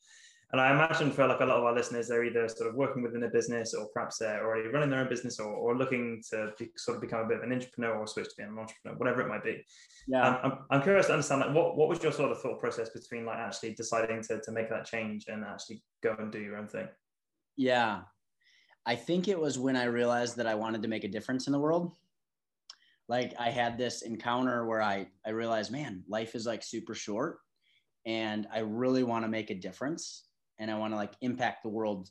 And 0.51 0.59
I 0.59 0.71
imagine 0.71 1.11
for 1.11 1.27
like 1.27 1.39
a 1.39 1.45
lot 1.45 1.57
of 1.57 1.63
our 1.63 1.73
listeners, 1.73 2.09
they're 2.09 2.25
either 2.25 2.49
sort 2.49 2.69
of 2.69 2.75
working 2.75 3.01
within 3.01 3.23
a 3.23 3.29
business 3.29 3.73
or 3.73 3.87
perhaps 3.93 4.17
they're 4.17 4.45
already 4.45 4.67
running 4.67 4.89
their 4.89 4.99
own 4.99 5.07
business 5.07 5.39
or, 5.39 5.53
or 5.53 5.77
looking 5.77 6.21
to 6.29 6.51
be, 6.59 6.69
sort 6.75 6.97
of 6.97 7.01
become 7.01 7.21
a 7.21 7.27
bit 7.27 7.37
of 7.37 7.43
an 7.43 7.53
entrepreneur 7.53 7.95
or 7.95 8.05
switch 8.05 8.27
to 8.27 8.33
being 8.37 8.49
an 8.49 8.59
entrepreneur, 8.59 8.97
whatever 8.97 9.21
it 9.21 9.29
might 9.29 9.45
be. 9.45 9.63
Yeah. 10.07 10.27
Um, 10.27 10.39
I'm, 10.43 10.57
I'm 10.69 10.81
curious 10.81 11.07
to 11.07 11.13
understand 11.13 11.41
like 11.41 11.55
what, 11.55 11.77
what 11.77 11.87
was 11.87 12.03
your 12.03 12.11
sort 12.11 12.31
of 12.31 12.41
thought 12.41 12.59
process 12.59 12.89
between 12.89 13.25
like 13.25 13.37
actually 13.37 13.75
deciding 13.75 14.21
to, 14.23 14.41
to 14.41 14.51
make 14.51 14.69
that 14.69 14.85
change 14.85 15.25
and 15.29 15.45
actually 15.45 15.81
go 16.03 16.15
and 16.19 16.33
do 16.33 16.39
your 16.39 16.57
own 16.57 16.67
thing? 16.67 16.89
Yeah. 17.55 18.01
I 18.85 18.95
think 18.95 19.29
it 19.29 19.39
was 19.39 19.57
when 19.57 19.77
I 19.77 19.85
realized 19.85 20.35
that 20.35 20.47
I 20.47 20.55
wanted 20.55 20.81
to 20.81 20.89
make 20.89 21.05
a 21.05 21.07
difference 21.07 21.47
in 21.47 21.53
the 21.53 21.59
world. 21.59 21.93
Like 23.11 23.33
I 23.37 23.49
had 23.49 23.77
this 23.77 24.03
encounter 24.03 24.65
where 24.65 24.81
I 24.81 25.05
I 25.25 25.31
realized, 25.31 25.69
man, 25.69 26.01
life 26.07 26.33
is 26.33 26.45
like 26.45 26.63
super 26.63 26.95
short 26.95 27.39
and 28.05 28.47
I 28.53 28.59
really 28.59 29.03
want 29.03 29.25
to 29.25 29.29
make 29.29 29.49
a 29.49 29.61
difference 29.67 30.29
and 30.59 30.71
I 30.71 30.77
want 30.77 30.93
to 30.93 30.95
like 30.95 31.11
impact 31.19 31.63
the 31.63 31.75
world 31.77 32.09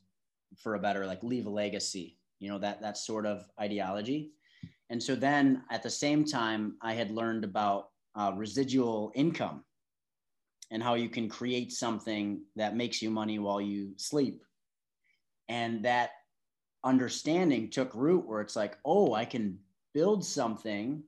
for 0.58 0.74
a 0.74 0.78
better 0.78 1.06
like 1.06 1.22
leave 1.22 1.46
a 1.46 1.50
legacy, 1.64 2.18
you 2.38 2.50
know, 2.50 2.58
that 2.58 2.82
that 2.82 2.98
sort 2.98 3.24
of 3.24 3.48
ideology. 3.58 4.32
And 4.90 5.02
so 5.02 5.14
then 5.14 5.62
at 5.70 5.82
the 5.82 5.88
same 5.88 6.22
time 6.22 6.76
I 6.82 6.92
had 6.92 7.10
learned 7.10 7.44
about 7.44 7.88
uh, 8.14 8.32
residual 8.36 9.10
income 9.14 9.64
and 10.70 10.82
how 10.82 10.96
you 10.96 11.08
can 11.08 11.30
create 11.30 11.72
something 11.72 12.42
that 12.56 12.76
makes 12.76 13.00
you 13.00 13.08
money 13.08 13.38
while 13.38 13.62
you 13.62 13.94
sleep. 13.96 14.42
And 15.48 15.82
that 15.86 16.10
understanding 16.84 17.70
took 17.70 17.94
root 17.94 18.26
where 18.26 18.42
it's 18.42 18.54
like, 18.54 18.76
oh, 18.84 19.14
I 19.14 19.24
can 19.24 19.60
build 19.94 20.24
something 20.24 21.02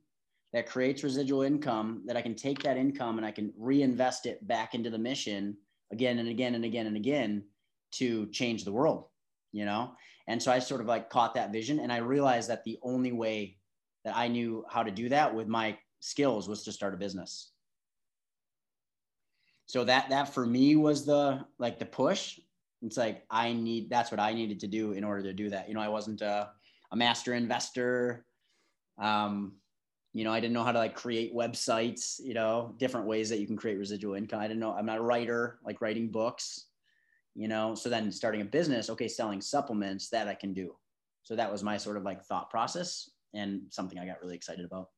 that 0.53 0.69
creates 0.69 1.03
residual 1.03 1.43
income 1.43 2.03
that 2.07 2.17
I 2.17 2.23
can 2.23 2.35
take 2.35 2.63
that 2.63 2.77
income 2.77 3.17
and 3.17 3.27
I 3.27 3.31
can 3.31 3.53
reinvest 3.57 4.27
it 4.27 4.47
back 4.47 4.75
into 4.75 4.91
the 4.91 4.99
mission 4.99 5.57
again 5.91 6.19
and 6.19 6.29
again 6.29 6.55
and 6.55 6.65
again 6.65 6.87
and 6.87 6.97
again 6.97 7.45
to 7.93 8.27
change 8.27 8.65
the 8.65 8.73
world, 8.73 9.07
you 9.53 9.65
know? 9.65 9.93
And 10.29 10.43
so 10.43 10.53
I 10.53 10.59
sort 10.59 10.81
of 10.81 10.87
like 10.87 11.11
caught 11.11 11.35
that 11.35 11.53
vision 11.53 11.81
and 11.81 11.93
I 11.93 11.99
realized 11.99 12.51
that 12.51 12.65
the 12.65 12.79
only 12.83 13.13
way 13.13 13.57
that 14.05 14.17
I 14.17 14.29
knew 14.29 14.65
how 14.69 14.83
to 14.83 14.91
do 14.91 15.09
that 15.09 15.35
with 15.35 15.49
my 15.49 15.79
skills 16.01 16.49
was 16.49 16.65
to 16.65 16.73
start 16.73 16.95
a 16.95 16.99
business. 16.99 17.53
So 19.67 19.85
that 19.85 20.11
that 20.11 20.35
for 20.35 20.45
me 20.45 20.77
was 20.77 21.07
the 21.07 21.45
like 21.59 21.79
the 21.79 21.87
push. 21.87 22.39
It's 22.83 22.97
like 22.97 23.25
I 23.31 23.53
need 23.53 23.89
that's 23.89 24.11
what 24.11 24.21
I 24.21 24.35
needed 24.35 24.61
to 24.61 24.67
do 24.67 24.93
in 24.93 25.05
order 25.05 25.23
to 25.23 25.33
do 25.33 25.49
that. 25.51 25.69
You 25.69 25.75
know, 25.75 25.81
I 25.81 25.89
wasn't 25.89 26.21
a, 26.21 26.51
a 26.91 26.97
master 26.97 27.33
investor. 27.33 28.27
Um, 28.99 29.55
you 30.15 30.25
know, 30.25 30.33
I 30.33 30.41
didn't 30.41 30.53
know 30.53 30.65
how 30.65 30.73
to 30.73 30.79
like 30.79 30.95
create 30.95 31.35
websites, 31.35 32.21
you 32.23 32.35
know, 32.35 32.75
different 32.79 33.07
ways 33.07 33.31
that 33.31 33.39
you 33.39 33.47
can 33.47 33.57
create 33.57 33.79
residual 33.79 34.15
income. 34.15 34.41
I 34.41 34.49
didn't 34.49 34.61
know, 34.61 34.73
I'm 34.73 34.87
not 34.87 34.99
a 34.99 35.03
writer, 35.03 35.59
like 35.65 35.81
writing 35.81 36.11
books, 36.11 36.67
you 37.35 37.49
know. 37.49 37.75
So 37.75 37.89
then 37.89 38.13
starting 38.13 38.43
a 38.43 38.45
business, 38.45 38.91
okay, 38.91 39.09
selling 39.09 39.41
supplements 39.41 40.11
that 40.11 40.29
I 40.29 40.35
can 40.35 40.53
do. 40.53 40.75
So 41.23 41.35
that 41.37 41.51
was 41.51 41.63
my 41.63 41.79
sort 41.79 41.97
of 41.97 42.03
like 42.03 42.23
thought 42.25 42.51
process 42.51 43.09
and 43.33 43.63
something 43.71 43.99
I 43.99 44.07
got 44.07 44.21
really 44.21 44.37
excited 44.37 44.65
about. 44.67 44.89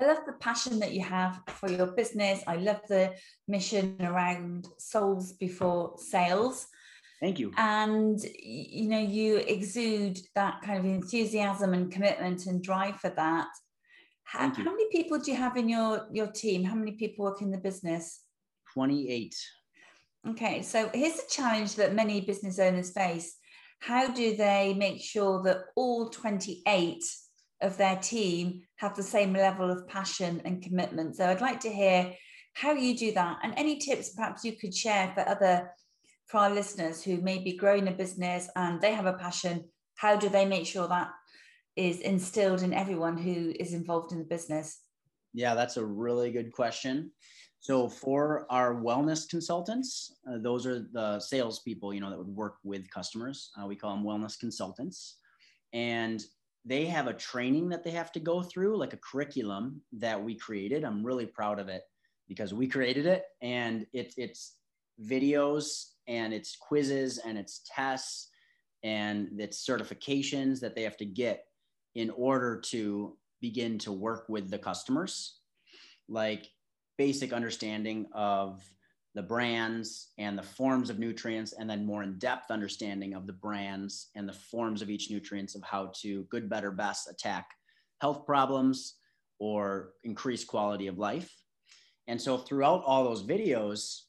I 0.00 0.06
love 0.06 0.20
the 0.24 0.32
passion 0.32 0.78
that 0.78 0.94
you 0.94 1.02
have 1.04 1.42
for 1.46 1.70
your 1.70 1.88
business. 1.88 2.42
I 2.46 2.56
love 2.56 2.80
the 2.88 3.12
mission 3.46 3.96
around 4.00 4.66
souls 4.78 5.34
before 5.34 5.96
sales. 5.98 6.68
Thank 7.20 7.38
you. 7.38 7.52
And 7.56 8.18
you 8.42 8.88
know, 8.88 8.98
you 8.98 9.36
exude 9.36 10.18
that 10.34 10.62
kind 10.62 10.78
of 10.78 10.86
enthusiasm 10.86 11.74
and 11.74 11.92
commitment 11.92 12.46
and 12.46 12.62
drive 12.62 12.96
for 12.96 13.10
that. 13.10 13.48
How, 14.24 14.48
how, 14.54 14.62
many 14.64 14.88
people 14.90 15.18
do 15.18 15.30
you 15.30 15.36
have 15.36 15.56
in 15.56 15.68
your 15.68 16.06
your 16.12 16.28
team? 16.28 16.64
How 16.64 16.74
many 16.74 16.92
people 16.92 17.24
work 17.24 17.42
in 17.42 17.50
the 17.50 17.58
business? 17.58 18.22
28. 18.74 19.34
Okay, 20.28 20.62
so 20.62 20.90
here's 20.94 21.18
a 21.18 21.28
challenge 21.28 21.74
that 21.76 21.94
many 21.94 22.20
business 22.20 22.58
owners 22.58 22.92
face. 22.92 23.36
How 23.80 24.12
do 24.12 24.36
they 24.36 24.74
make 24.74 25.02
sure 25.02 25.42
that 25.42 25.64
all 25.74 26.10
28 26.10 27.02
of 27.62 27.76
their 27.76 27.96
team 27.96 28.62
have 28.76 28.94
the 28.94 29.02
same 29.02 29.32
level 29.32 29.70
of 29.70 29.88
passion 29.88 30.42
and 30.44 30.62
commitment? 30.62 31.16
So 31.16 31.26
I'd 31.26 31.40
like 31.40 31.60
to 31.60 31.70
hear 31.70 32.12
how 32.52 32.72
you 32.72 32.96
do 32.96 33.12
that 33.12 33.38
and 33.42 33.54
any 33.56 33.78
tips 33.78 34.10
perhaps 34.10 34.44
you 34.44 34.52
could 34.52 34.74
share 34.74 35.10
for 35.14 35.26
other 35.26 35.70
for 36.30 36.38
our 36.38 36.50
listeners 36.50 37.02
who 37.02 37.20
may 37.20 37.38
be 37.38 37.56
growing 37.56 37.88
a 37.88 37.92
business 37.92 38.48
and 38.54 38.80
they 38.80 38.92
have 38.94 39.06
a 39.06 39.14
passion. 39.14 39.64
How 39.96 40.16
do 40.16 40.28
they 40.28 40.46
make 40.46 40.64
sure 40.64 40.86
that 40.86 41.10
is 41.74 42.00
instilled 42.00 42.62
in 42.62 42.72
everyone 42.72 43.18
who 43.18 43.52
is 43.58 43.72
involved 43.72 44.12
in 44.12 44.18
the 44.18 44.24
business? 44.24 44.80
Yeah, 45.34 45.54
that's 45.54 45.76
a 45.76 45.84
really 45.84 46.30
good 46.30 46.52
question. 46.52 47.10
So 47.58 47.88
for 47.88 48.46
our 48.48 48.76
wellness 48.76 49.28
consultants, 49.28 50.14
uh, 50.30 50.38
those 50.38 50.66
are 50.66 50.86
the 50.92 51.18
salespeople, 51.18 51.92
you 51.92 52.00
know, 52.00 52.10
that 52.10 52.18
would 52.18 52.28
work 52.28 52.56
with 52.62 52.88
customers. 52.90 53.50
Uh, 53.60 53.66
we 53.66 53.76
call 53.76 53.94
them 53.94 54.04
wellness 54.04 54.38
consultants, 54.38 55.18
and 55.72 56.22
they 56.64 56.86
have 56.86 57.06
a 57.06 57.12
training 57.12 57.68
that 57.68 57.84
they 57.84 57.90
have 57.90 58.12
to 58.12 58.20
go 58.20 58.42
through, 58.42 58.78
like 58.78 58.94
a 58.94 58.98
curriculum 58.98 59.82
that 59.92 60.22
we 60.22 60.34
created. 60.36 60.84
I'm 60.84 61.04
really 61.04 61.26
proud 61.26 61.58
of 61.58 61.68
it 61.68 61.82
because 62.28 62.54
we 62.54 62.66
created 62.66 63.04
it, 63.04 63.24
and 63.42 63.86
it's 63.92 64.14
it's 64.16 64.54
videos 65.04 65.90
and 66.10 66.34
it's 66.34 66.56
quizzes 66.56 67.18
and 67.18 67.38
it's 67.38 67.62
tests 67.64 68.28
and 68.82 69.28
it's 69.38 69.64
certifications 69.64 70.58
that 70.60 70.74
they 70.74 70.82
have 70.82 70.96
to 70.96 71.04
get 71.06 71.44
in 71.94 72.10
order 72.10 72.60
to 72.60 73.16
begin 73.40 73.78
to 73.78 73.92
work 73.92 74.28
with 74.28 74.50
the 74.50 74.58
customers, 74.58 75.38
like 76.08 76.48
basic 76.98 77.32
understanding 77.32 78.06
of 78.12 78.62
the 79.14 79.22
brands 79.22 80.08
and 80.18 80.36
the 80.36 80.42
forms 80.42 80.90
of 80.90 80.98
nutrients, 80.98 81.52
and 81.52 81.70
then 81.70 81.86
more 81.86 82.02
in 82.02 82.18
depth 82.18 82.50
understanding 82.50 83.14
of 83.14 83.26
the 83.26 83.32
brands 83.32 84.08
and 84.14 84.28
the 84.28 84.32
forms 84.32 84.82
of 84.82 84.90
each 84.90 85.10
nutrients 85.10 85.54
of 85.54 85.62
how 85.62 85.92
to 86.00 86.24
good, 86.24 86.48
better, 86.48 86.70
best 86.70 87.08
attack 87.08 87.50
health 88.00 88.26
problems 88.26 88.96
or 89.38 89.92
increase 90.04 90.44
quality 90.44 90.86
of 90.86 90.98
life. 90.98 91.32
And 92.06 92.20
so 92.20 92.38
throughout 92.38 92.82
all 92.84 93.04
those 93.04 93.22
videos, 93.22 94.00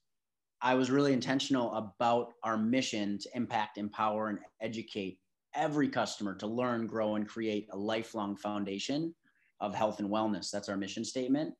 I 0.61 0.75
was 0.75 0.91
really 0.91 1.13
intentional 1.13 1.73
about 1.73 2.33
our 2.43 2.57
mission 2.57 3.17
to 3.19 3.29
impact, 3.33 3.77
empower, 3.77 4.29
and 4.29 4.39
educate 4.61 5.19
every 5.55 5.89
customer 5.89 6.35
to 6.35 6.47
learn, 6.47 6.85
grow, 6.87 7.15
and 7.15 7.27
create 7.27 7.67
a 7.71 7.77
lifelong 7.77 8.37
foundation 8.37 9.15
of 9.59 9.73
health 9.73 9.99
and 9.99 10.09
wellness. 10.09 10.51
That's 10.51 10.69
our 10.69 10.77
mission 10.77 11.03
statement. 11.03 11.53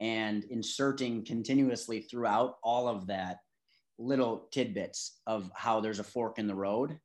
And 0.00 0.44
inserting 0.44 1.24
continuously 1.24 2.00
throughout 2.02 2.56
all 2.62 2.86
of 2.86 3.08
that 3.08 3.38
little 3.98 4.48
tidbits 4.52 5.20
of 5.26 5.50
how 5.54 5.80
there's 5.80 5.98
a 5.98 6.04
fork 6.04 6.38
in 6.38 6.46
the 6.46 6.54
road 6.54 6.98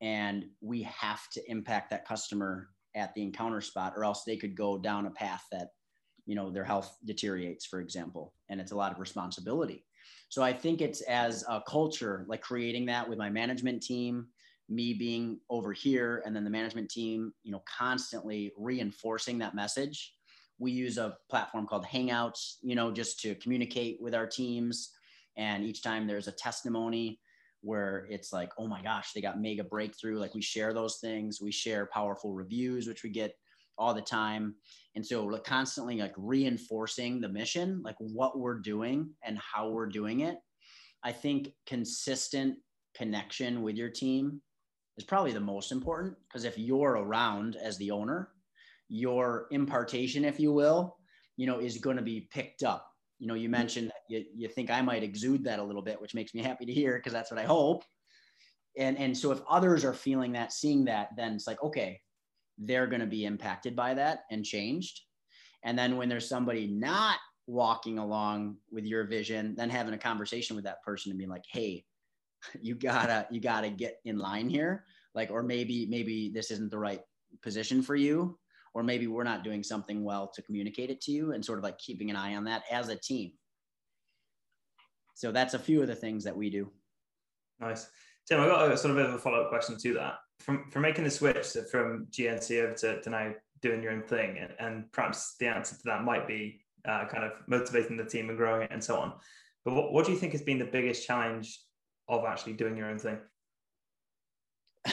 and 0.00 0.44
we 0.60 0.82
have 0.82 1.20
to 1.30 1.50
impact 1.50 1.90
that 1.90 2.04
customer 2.04 2.68
at 2.96 3.14
the 3.14 3.22
encounter 3.22 3.60
spot 3.60 3.94
or 3.96 4.04
else 4.04 4.24
they 4.24 4.36
could 4.36 4.56
go 4.56 4.76
down 4.76 5.06
a 5.06 5.10
path 5.10 5.44
that 5.52 5.68
you 6.26 6.34
know 6.34 6.50
their 6.50 6.64
health 6.64 6.96
deteriorates 7.04 7.64
for 7.64 7.80
example 7.80 8.34
and 8.50 8.60
it's 8.60 8.72
a 8.72 8.76
lot 8.76 8.92
of 8.92 8.98
responsibility 8.98 9.84
so 10.28 10.42
i 10.42 10.52
think 10.52 10.80
it's 10.80 11.00
as 11.02 11.44
a 11.48 11.62
culture 11.66 12.24
like 12.28 12.40
creating 12.40 12.86
that 12.86 13.08
with 13.08 13.18
my 13.18 13.30
management 13.30 13.82
team 13.82 14.26
me 14.72 14.94
being 14.94 15.38
over 15.50 15.72
here 15.72 16.22
and 16.24 16.34
then 16.34 16.44
the 16.44 16.50
management 16.50 16.90
team 16.90 17.32
you 17.42 17.52
know 17.52 17.62
constantly 17.66 18.52
reinforcing 18.56 19.38
that 19.38 19.54
message. 19.54 20.14
We 20.58 20.70
use 20.70 20.98
a 20.98 21.16
platform 21.28 21.66
called 21.66 21.84
hangouts 21.84 22.56
you 22.62 22.74
know 22.74 22.90
just 22.90 23.20
to 23.20 23.34
communicate 23.36 23.98
with 24.00 24.14
our 24.14 24.26
teams. 24.26 24.90
And 25.36 25.64
each 25.64 25.82
time 25.82 26.06
there's 26.06 26.28
a 26.28 26.32
testimony 26.32 27.20
where 27.60 28.06
it's 28.10 28.32
like 28.32 28.50
oh 28.58 28.66
my 28.66 28.82
gosh 28.82 29.12
they 29.12 29.20
got 29.20 29.40
mega 29.40 29.64
breakthrough. 29.64 30.18
Like 30.18 30.34
we 30.34 30.42
share 30.42 30.72
those 30.72 30.98
things. 30.98 31.40
We 31.40 31.52
share 31.52 31.88
powerful 31.92 32.32
reviews 32.32 32.86
which 32.86 33.02
we 33.02 33.10
get 33.10 33.34
all 33.78 33.94
the 33.94 34.00
time 34.00 34.54
and 34.94 35.04
so 35.04 35.24
we're 35.24 35.38
constantly 35.40 35.98
like 35.98 36.14
reinforcing 36.16 37.20
the 37.20 37.28
mission 37.28 37.80
like 37.84 37.96
what 37.98 38.38
we're 38.38 38.58
doing 38.58 39.10
and 39.24 39.38
how 39.38 39.68
we're 39.70 39.86
doing 39.86 40.20
it 40.20 40.36
i 41.02 41.10
think 41.10 41.48
consistent 41.66 42.56
connection 42.94 43.62
with 43.62 43.76
your 43.76 43.88
team 43.88 44.40
is 44.96 45.04
probably 45.04 45.32
the 45.32 45.40
most 45.40 45.72
important 45.72 46.14
because 46.28 46.44
if 46.44 46.58
you're 46.58 46.92
around 46.92 47.56
as 47.56 47.78
the 47.78 47.90
owner, 47.90 48.28
your 48.88 49.46
impartation, 49.50 50.24
if 50.24 50.38
you 50.38 50.52
will, 50.52 50.96
you 51.36 51.46
know, 51.46 51.58
is 51.58 51.78
going 51.78 51.96
to 51.96 52.02
be 52.02 52.28
picked 52.30 52.62
up. 52.62 52.86
You 53.18 53.26
know, 53.26 53.34
you 53.34 53.44
mm-hmm. 53.44 53.52
mentioned 53.52 53.88
that 53.88 54.02
you, 54.08 54.24
you 54.34 54.48
think 54.48 54.70
I 54.70 54.82
might 54.82 55.02
exude 55.02 55.44
that 55.44 55.58
a 55.58 55.64
little 55.64 55.82
bit, 55.82 56.00
which 56.00 56.14
makes 56.14 56.34
me 56.34 56.42
happy 56.42 56.66
to 56.66 56.72
hear 56.72 56.96
because 56.96 57.12
that's 57.12 57.30
what 57.30 57.40
I 57.40 57.44
hope. 57.44 57.84
And 58.78 58.98
and 58.98 59.16
so 59.16 59.32
if 59.32 59.40
others 59.48 59.84
are 59.84 59.94
feeling 59.94 60.32
that, 60.32 60.52
seeing 60.52 60.84
that, 60.86 61.08
then 61.16 61.34
it's 61.34 61.46
like, 61.46 61.62
okay, 61.62 62.00
they're 62.58 62.86
going 62.86 63.00
to 63.00 63.06
be 63.06 63.24
impacted 63.24 63.74
by 63.74 63.94
that 63.94 64.20
and 64.30 64.44
changed. 64.44 65.00
And 65.64 65.78
then 65.78 65.96
when 65.96 66.08
there's 66.08 66.28
somebody 66.28 66.66
not 66.66 67.18
walking 67.46 67.98
along 67.98 68.56
with 68.70 68.84
your 68.84 69.04
vision, 69.04 69.54
then 69.56 69.70
having 69.70 69.94
a 69.94 69.98
conversation 69.98 70.56
with 70.56 70.64
that 70.64 70.82
person 70.82 71.10
and 71.10 71.18
being 71.18 71.30
like, 71.30 71.44
hey, 71.50 71.84
you 72.60 72.74
gotta 72.74 73.26
you 73.30 73.40
gotta 73.40 73.70
get 73.70 74.00
in 74.04 74.18
line 74.18 74.48
here. 74.48 74.84
Like 75.14 75.30
or 75.30 75.42
maybe 75.42 75.86
maybe 75.86 76.30
this 76.30 76.50
isn't 76.50 76.70
the 76.70 76.78
right 76.78 77.00
position 77.42 77.82
for 77.82 77.96
you 77.96 78.38
or 78.74 78.82
maybe 78.82 79.06
we're 79.06 79.24
not 79.24 79.44
doing 79.44 79.62
something 79.62 80.02
well 80.04 80.28
to 80.34 80.42
communicate 80.42 80.90
it 80.90 81.00
to 81.02 81.12
you 81.12 81.32
and 81.32 81.44
sort 81.44 81.58
of 81.58 81.64
like 81.64 81.78
keeping 81.78 82.10
an 82.10 82.16
eye 82.16 82.34
on 82.34 82.44
that 82.44 82.62
as 82.70 82.88
a 82.88 82.96
team. 82.96 83.32
So 85.14 85.30
that's 85.30 85.54
a 85.54 85.58
few 85.58 85.82
of 85.82 85.88
the 85.88 85.94
things 85.94 86.24
that 86.24 86.36
we 86.36 86.48
do. 86.50 86.70
Nice. 87.60 87.88
Tim 88.26 88.40
i 88.40 88.46
got 88.46 88.70
a 88.70 88.76
sort 88.76 88.96
of 88.96 89.14
a 89.14 89.18
follow-up 89.18 89.50
question 89.50 89.76
to 89.78 89.94
that 89.94 90.14
from 90.42 90.70
from 90.70 90.82
making 90.82 91.04
the 91.04 91.10
switch 91.10 91.46
from 91.70 92.06
gnc 92.10 92.62
over 92.62 92.74
to, 92.74 93.00
to 93.00 93.10
now 93.10 93.32
doing 93.60 93.82
your 93.82 93.92
own 93.92 94.02
thing 94.02 94.38
and, 94.38 94.52
and 94.58 94.92
perhaps 94.92 95.36
the 95.38 95.46
answer 95.46 95.76
to 95.76 95.82
that 95.84 96.04
might 96.04 96.26
be 96.26 96.60
uh, 96.88 97.04
kind 97.06 97.24
of 97.24 97.32
motivating 97.46 97.96
the 97.96 98.04
team 98.04 98.28
and 98.28 98.36
growing 98.36 98.62
it 98.62 98.70
and 98.72 98.82
so 98.82 98.96
on 98.96 99.12
but 99.64 99.74
what, 99.74 99.92
what 99.92 100.06
do 100.06 100.12
you 100.12 100.18
think 100.18 100.32
has 100.32 100.42
been 100.42 100.58
the 100.58 100.64
biggest 100.64 101.06
challenge 101.06 101.60
of 102.08 102.24
actually 102.24 102.54
doing 102.54 102.76
your 102.76 102.88
own 102.88 102.98
thing? 102.98 103.18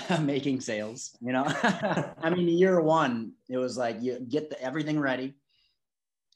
Making 0.21 0.61
sales, 0.61 1.15
you 1.21 1.33
know. 1.33 1.45
I 2.21 2.29
mean, 2.29 2.47
year 2.47 2.79
one, 2.81 3.33
it 3.49 3.57
was 3.57 3.77
like 3.77 4.01
you 4.01 4.19
get 4.19 4.49
the, 4.49 4.61
everything 4.61 4.99
ready. 4.99 5.33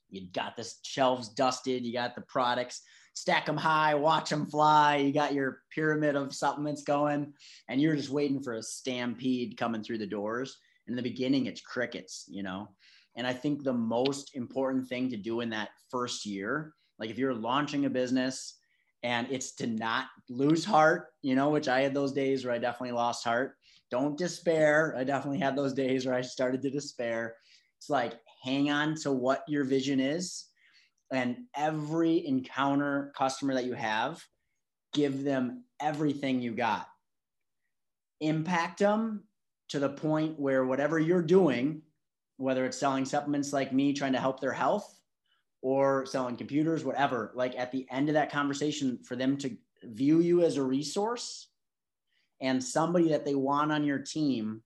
You 0.10 0.28
got 0.32 0.58
the 0.58 0.68
shelves 0.84 1.30
dusted. 1.30 1.86
You 1.86 1.94
got 1.94 2.16
the 2.16 2.22
products, 2.22 2.82
stack 3.14 3.46
them 3.46 3.58
high, 3.58 3.96
watch 3.96 4.30
them 4.30 4.46
fly. 4.46 4.98
You 4.98 5.14
got 5.14 5.34
your 5.34 5.60
pyramid 5.74 6.16
of 6.16 6.34
supplements 6.34 6.84
going, 6.84 7.34
and 7.70 7.82
you're 7.82 7.96
just 7.96 8.10
waiting 8.10 8.42
for 8.42 8.54
a 8.54 8.64
stampede 8.64 9.58
coming 9.58 9.84
through 9.84 10.00
the 10.00 10.08
doors. 10.08 10.58
In 10.88 10.96
the 10.96 11.02
beginning, 11.02 11.46
it's 11.46 11.62
crickets, 11.62 12.26
you 12.28 12.44
know. 12.44 12.70
And 13.16 13.26
I 13.28 13.34
think 13.34 13.64
the 13.64 13.74
most 13.74 14.36
important 14.36 14.88
thing 14.88 15.10
to 15.10 15.18
do 15.18 15.42
in 15.42 15.50
that 15.52 15.70
first 15.90 16.26
year, 16.26 16.74
like 17.00 17.10
if 17.10 17.18
you're 17.18 17.34
launching 17.34 17.86
a 17.86 17.90
business, 17.90 18.58
and 19.04 19.28
it's 19.30 19.54
to 19.56 19.68
not 19.68 20.06
lose 20.30 20.64
heart, 20.64 21.08
you 21.22 21.36
know, 21.36 21.50
which 21.50 21.68
I 21.68 21.82
had 21.82 21.94
those 21.94 22.14
days 22.14 22.46
where 22.46 22.54
I 22.54 22.58
definitely 22.58 22.94
lost 22.94 23.26
heart. 23.26 23.56
Don't 23.92 24.18
despair. 24.18 24.96
I 24.98 25.04
definitely 25.04 25.40
had 25.40 25.58
those 25.58 25.74
days 25.74 26.06
where 26.06 26.16
I 26.16 26.22
started 26.22 26.62
to 26.62 26.70
despair. 26.70 27.36
It's 27.78 27.90
like 27.90 28.14
hang 28.44 28.72
on 28.72 28.96
to 28.96 29.12
what 29.12 29.44
your 29.48 29.66
vision 29.66 30.00
is 30.00 30.46
and 31.12 31.38
every 31.56 32.26
encounter 32.26 33.12
customer 33.16 33.54
that 33.54 33.66
you 33.66 33.74
have 33.74 34.24
give 34.94 35.24
them 35.24 35.64
everything 35.82 36.42
you 36.42 36.54
got. 36.54 36.88
Impact 38.22 38.80
them 38.80 39.24
to 39.70 39.80
the 39.80 39.90
point 39.90 40.40
where 40.40 40.66
whatever 40.66 41.00
you're 41.00 41.22
doing 41.22 41.82
whether 42.38 42.66
it's 42.66 42.78
selling 42.78 43.06
supplements 43.06 43.54
like 43.54 43.74
me 43.74 43.94
trying 43.94 44.14
to 44.14 44.20
help 44.20 44.40
their 44.40 44.52
health 44.52 45.00
or 45.62 46.06
selling 46.06 46.36
computers 46.36 46.84
whatever 46.84 47.32
like 47.36 47.58
at 47.58 47.72
the 47.72 47.86
end 47.90 48.10
of 48.10 48.14
that 48.16 48.32
conversation 48.32 49.00
for 49.04 49.16
them 49.16 49.38
to 49.38 49.56
view 49.84 50.20
you 50.20 50.44
as 50.44 50.58
a 50.58 50.64
resource 50.64 51.50
and 52.42 52.64
somebody 52.64 53.10
that 53.10 53.24
they 53.24 53.36
want 53.36 53.72
on 53.72 53.84
your 53.84 54.00
team 54.00 54.62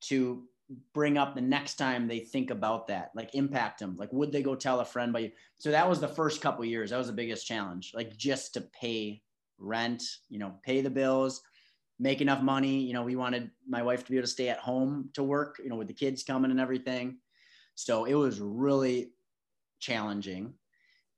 to 0.00 0.44
bring 0.92 1.16
up 1.16 1.34
the 1.34 1.40
next 1.40 1.76
time 1.76 2.06
they 2.06 2.20
think 2.20 2.50
about 2.50 2.88
that 2.88 3.10
like 3.14 3.34
impact 3.34 3.80
them 3.80 3.96
like 3.98 4.12
would 4.12 4.30
they 4.30 4.42
go 4.42 4.54
tell 4.54 4.80
a 4.80 4.84
friend 4.84 5.12
by 5.12 5.20
you? 5.20 5.30
So 5.58 5.70
that 5.70 5.88
was 5.88 6.00
the 6.00 6.08
first 6.08 6.42
couple 6.42 6.64
years. 6.64 6.90
That 6.90 6.98
was 6.98 7.06
the 7.06 7.12
biggest 7.12 7.46
challenge 7.46 7.92
like 7.94 8.16
just 8.16 8.54
to 8.54 8.60
pay 8.60 9.22
rent 9.58 10.02
you 10.28 10.38
know 10.38 10.54
pay 10.62 10.80
the 10.82 10.90
bills 10.90 11.42
make 11.98 12.20
enough 12.20 12.42
money. 12.42 12.80
You 12.80 12.92
know 12.92 13.02
we 13.02 13.16
wanted 13.16 13.50
my 13.66 13.82
wife 13.82 14.04
to 14.04 14.10
be 14.10 14.18
able 14.18 14.26
to 14.26 14.32
stay 14.32 14.50
at 14.50 14.58
home 14.58 15.08
to 15.14 15.22
work 15.22 15.56
you 15.62 15.70
know 15.70 15.76
with 15.76 15.88
the 15.88 15.94
kids 15.94 16.22
coming 16.22 16.50
and 16.50 16.60
everything. 16.60 17.18
So 17.74 18.04
it 18.04 18.14
was 18.14 18.40
really 18.40 19.12
challenging. 19.80 20.54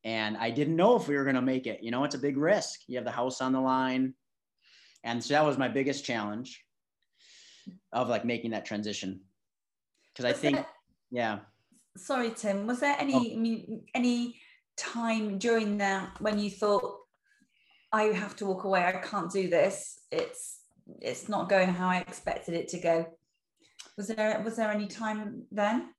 And 0.05 0.37
i 0.37 0.51
didn't 0.51 0.77
know 0.77 0.97
if 0.97 1.09
we 1.09 1.17
were 1.17 1.25
going 1.25 1.35
to 1.35 1.43
make 1.43 1.67
it. 1.67 1.83
You 1.83 1.91
know 1.91 2.05
it's 2.05 2.15
a 2.15 2.19
big 2.19 2.37
risk. 2.37 2.83
You 2.87 2.97
have 2.97 3.05
the 3.05 3.11
house 3.11 3.41
on 3.41 3.53
the 3.53 3.61
line. 3.61 4.15
And 5.03 5.23
so 5.25 5.35
that 5.35 5.45
was 5.45 5.59
my 5.59 5.69
biggest 5.69 6.05
challenge 6.05 6.63
of 7.93 8.09
like 8.09 8.25
making 8.25 8.53
that 8.53 8.65
transition 8.65 9.21
because 10.21 10.37
i 10.37 10.41
think 10.41 10.67
yeah. 11.11 11.41
Sorry 11.97 12.31
tim 12.31 12.67
was 12.67 12.81
there 12.81 12.97
any 12.99 13.15
oh. 13.15 13.33
I 13.33 13.37
mean, 13.37 13.83
any 13.95 14.37
time 14.77 15.39
during 15.39 15.79
that 15.79 16.21
when 16.21 16.39
you 16.39 16.51
thought 16.51 16.99
i 17.93 18.05
have 18.05 18.37
to 18.37 18.47
walk 18.47 18.65
away 18.65 18.85
i 18.85 18.93
can't 18.93 19.31
do 19.31 19.49
this 19.49 20.01
it's 20.11 20.61
it's 21.01 21.29
not 21.29 21.49
going 21.49 21.69
how 21.69 21.89
i 21.89 21.99
expected 21.99 22.55
it 22.55 22.69
to 22.69 22.79
go 22.79 23.07
was 23.97 24.09
there 24.09 24.41
was 24.45 24.57
there 24.57 24.71
any 24.71 24.87
time 24.87 25.43
then? 25.51 25.91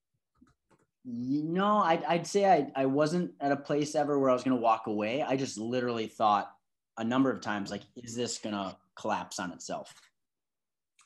No 1.06 1.78
i'd, 1.78 2.04
I'd 2.06 2.28
say 2.28 2.46
I, 2.46 2.72
I 2.76 2.86
wasn't 2.86 3.32
at 3.42 3.52
a 3.52 3.58
place 3.58 3.96
ever 3.96 4.18
where 4.18 4.30
i 4.30 4.34
was 4.34 4.44
going 4.44 4.56
to 4.56 4.62
walk 4.62 4.88
away. 4.88 5.24
I 5.24 5.36
just 5.36 5.58
literally 5.58 6.08
thought 6.08 6.52
a 6.98 7.04
number 7.04 7.32
of 7.32 7.42
times 7.42 7.70
like 7.70 7.82
is 7.96 8.16
this 8.16 8.38
going 8.38 8.56
to 8.56 8.76
collapse 8.96 9.40
on 9.40 9.52
itself 9.52 9.94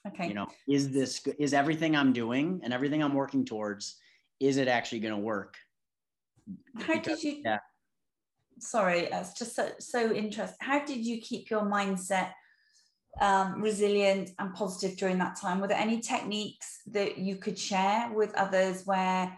okay. 0.08 0.28
you 0.28 0.34
know 0.34 0.48
is 0.68 0.92
this 0.92 1.26
is 1.40 1.54
everything 1.54 1.96
i'm 1.96 2.14
doing 2.14 2.62
and 2.64 2.74
everything 2.74 3.04
i'm 3.04 3.14
working 3.14 3.46
towards 3.46 3.98
is 4.40 4.58
it 4.58 4.68
actually 4.68 5.00
going 5.00 5.14
to 5.14 5.20
work? 5.20 5.56
How 6.78 6.94
because, 6.94 7.22
did 7.22 7.24
you 7.24 7.42
yeah. 7.46 7.60
Sorry 8.60 9.10
it's 9.12 9.34
just 9.34 9.56
so, 9.56 9.70
so 9.80 10.14
interesting 10.14 10.58
how 10.60 10.86
did 10.86 11.06
you 11.06 11.20
keep 11.20 11.50
your 11.50 11.64
mindset 11.64 12.32
um, 13.22 13.62
resilient 13.62 14.32
and 14.40 14.54
positive 14.54 14.98
during 14.98 15.18
that 15.20 15.40
time? 15.40 15.60
Were 15.60 15.68
there 15.68 15.78
any 15.78 16.00
techniques 16.00 16.82
that 16.88 17.18
you 17.18 17.38
could 17.38 17.58
share 17.58 18.12
with 18.14 18.34
others 18.36 18.84
where 18.86 19.38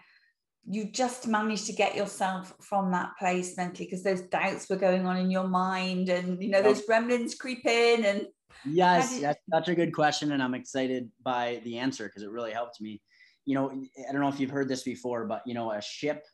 you 0.69 0.91
just 0.91 1.27
managed 1.27 1.67
to 1.67 1.73
get 1.73 1.95
yourself 1.95 2.53
from 2.59 2.91
that 2.91 3.11
place 3.17 3.55
mentally? 3.55 3.85
Because 3.85 4.03
those 4.03 4.21
doubts 4.21 4.69
were 4.69 4.75
going 4.75 5.05
on 5.05 5.17
in 5.17 5.31
your 5.31 5.47
mind 5.47 6.09
and 6.09 6.41
you 6.41 6.49
know 6.49 6.61
those 6.61 6.85
gremlins 6.85 7.37
creep 7.37 7.65
in 7.65 8.05
and 8.05 8.27
yes 8.65 9.15
did... 9.15 9.23
that's 9.23 9.39
such 9.51 9.69
a 9.69 9.75
good 9.75 9.93
question 9.93 10.31
and 10.31 10.41
i'm 10.41 10.53
excited 10.53 11.09
by 11.23 11.61
the 11.63 11.77
answer 11.77 12.05
because 12.07 12.23
it 12.23 12.31
really 12.31 12.51
helped 12.51 12.81
me. 12.81 13.01
You 13.45 13.55
know 13.55 13.69
i 13.69 14.11
don't 14.11 14.21
know 14.21 14.27
if 14.27 14.39
you've 14.39 14.51
heard 14.51 14.67
this 14.67 14.83
before 14.83 15.25
but 15.25 15.41
you 15.45 15.53
know 15.53 15.71
a 15.71 15.81
ship 15.81 16.25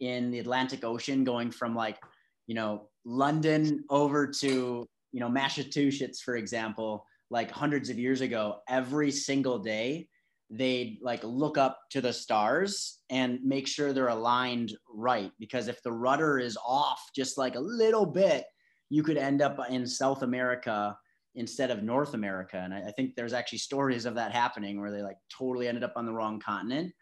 in 0.00 0.30
the 0.30 0.38
atlantic 0.38 0.84
ocean 0.84 1.24
going 1.24 1.50
from 1.50 1.74
like 1.74 1.98
you 2.46 2.54
know 2.54 2.88
london 3.04 3.84
over 3.88 4.26
to 4.26 4.86
you 5.12 5.20
know 5.20 5.28
massachusetts 5.28 6.20
for 6.20 6.36
example 6.36 7.06
like 7.30 7.50
hundreds 7.50 7.88
of 7.88 7.98
years 7.98 8.20
ago 8.20 8.58
every 8.68 9.10
single 9.10 9.58
day 9.58 10.06
they'd 10.50 10.98
like 11.00 11.22
look 11.22 11.56
up 11.56 11.78
to 11.90 12.00
the 12.00 12.12
stars 12.12 12.98
and 13.08 13.38
make 13.44 13.68
sure 13.68 13.92
they're 13.92 14.08
aligned 14.08 14.76
right 14.92 15.30
because 15.38 15.68
if 15.68 15.80
the 15.82 15.92
rudder 15.92 16.38
is 16.38 16.58
off 16.66 17.00
just 17.14 17.38
like 17.38 17.54
a 17.54 17.60
little 17.60 18.04
bit 18.04 18.44
you 18.88 19.02
could 19.02 19.16
end 19.16 19.40
up 19.40 19.58
in 19.70 19.86
south 19.86 20.22
america 20.22 20.96
instead 21.34 21.70
of 21.70 21.82
north 21.82 22.14
america 22.14 22.56
and 22.56 22.74
I, 22.74 22.88
I, 22.88 22.92
think 22.92 23.14
there's 23.14 23.32
actually 23.32 23.58
stories 23.58 24.04
of 24.04 24.14
that 24.16 24.32
happening 24.32 24.80
where 24.80 24.90
they 24.90 25.02
like 25.02 25.18
totally 25.30 25.68
ended 25.68 25.84
up 25.84 25.92
on 25.96 26.06
the 26.06 26.12
wrong 26.12 26.40
continent 26.40 26.92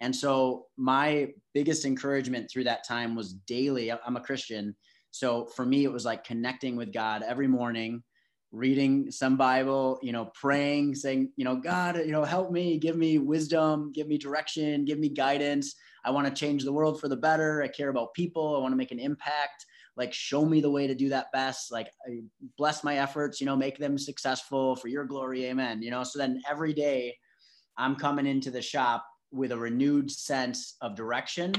and 0.00 0.14
so 0.14 0.66
my 0.76 1.32
biggest 1.54 1.84
encouragement 1.84 2.50
through 2.50 2.64
that 2.64 2.86
time 2.86 3.14
was 3.14 3.34
daily 3.34 3.92
i'm 3.92 4.16
a 4.16 4.20
christian 4.20 4.74
so 5.10 5.46
for 5.54 5.66
me 5.66 5.84
it 5.84 5.92
was 5.92 6.04
like 6.04 6.24
connecting 6.24 6.76
with 6.76 6.92
god 6.92 7.22
every 7.26 7.48
morning 7.48 8.02
reading 8.52 9.10
some 9.10 9.36
Bible, 9.36 9.98
you 10.02 10.12
know, 10.12 10.30
praying, 10.34 10.94
saying, 10.94 11.30
you 11.36 11.44
know, 11.44 11.56
God, 11.56 11.98
you 11.98 12.12
know, 12.12 12.24
help 12.24 12.50
me, 12.50 12.78
give 12.78 12.96
me 12.96 13.18
wisdom, 13.18 13.92
give 13.92 14.08
me 14.08 14.16
direction, 14.16 14.84
give 14.84 14.98
me 14.98 15.08
guidance. 15.08 15.74
I 16.04 16.10
want 16.10 16.26
to 16.26 16.32
change 16.32 16.64
the 16.64 16.72
world 16.72 17.00
for 17.00 17.08
the 17.08 17.16
better. 17.16 17.62
I 17.62 17.68
care 17.68 17.88
about 17.88 18.14
people. 18.14 18.56
I 18.56 18.60
want 18.60 18.72
to 18.72 18.76
make 18.76 18.92
an 18.92 19.00
impact. 19.00 19.66
Like, 19.96 20.12
show 20.12 20.44
me 20.44 20.60
the 20.60 20.70
way 20.70 20.86
to 20.86 20.94
do 20.94 21.08
that 21.08 21.32
best. 21.32 21.72
Like, 21.72 21.90
bless 22.58 22.84
my 22.84 22.98
efforts, 22.98 23.40
you 23.40 23.46
know, 23.46 23.56
make 23.56 23.78
them 23.78 23.96
successful 23.96 24.76
for 24.76 24.88
your 24.88 25.04
glory. 25.04 25.46
Amen. 25.46 25.82
You 25.82 25.90
know, 25.90 26.04
so 26.04 26.18
then 26.18 26.42
every 26.48 26.74
day 26.74 27.16
I'm 27.78 27.96
coming 27.96 28.26
into 28.26 28.50
the 28.50 28.62
shop 28.62 29.06
with 29.32 29.52
a 29.52 29.58
renewed 29.58 30.10
sense 30.10 30.76
of 30.80 30.94
direction 30.94 31.52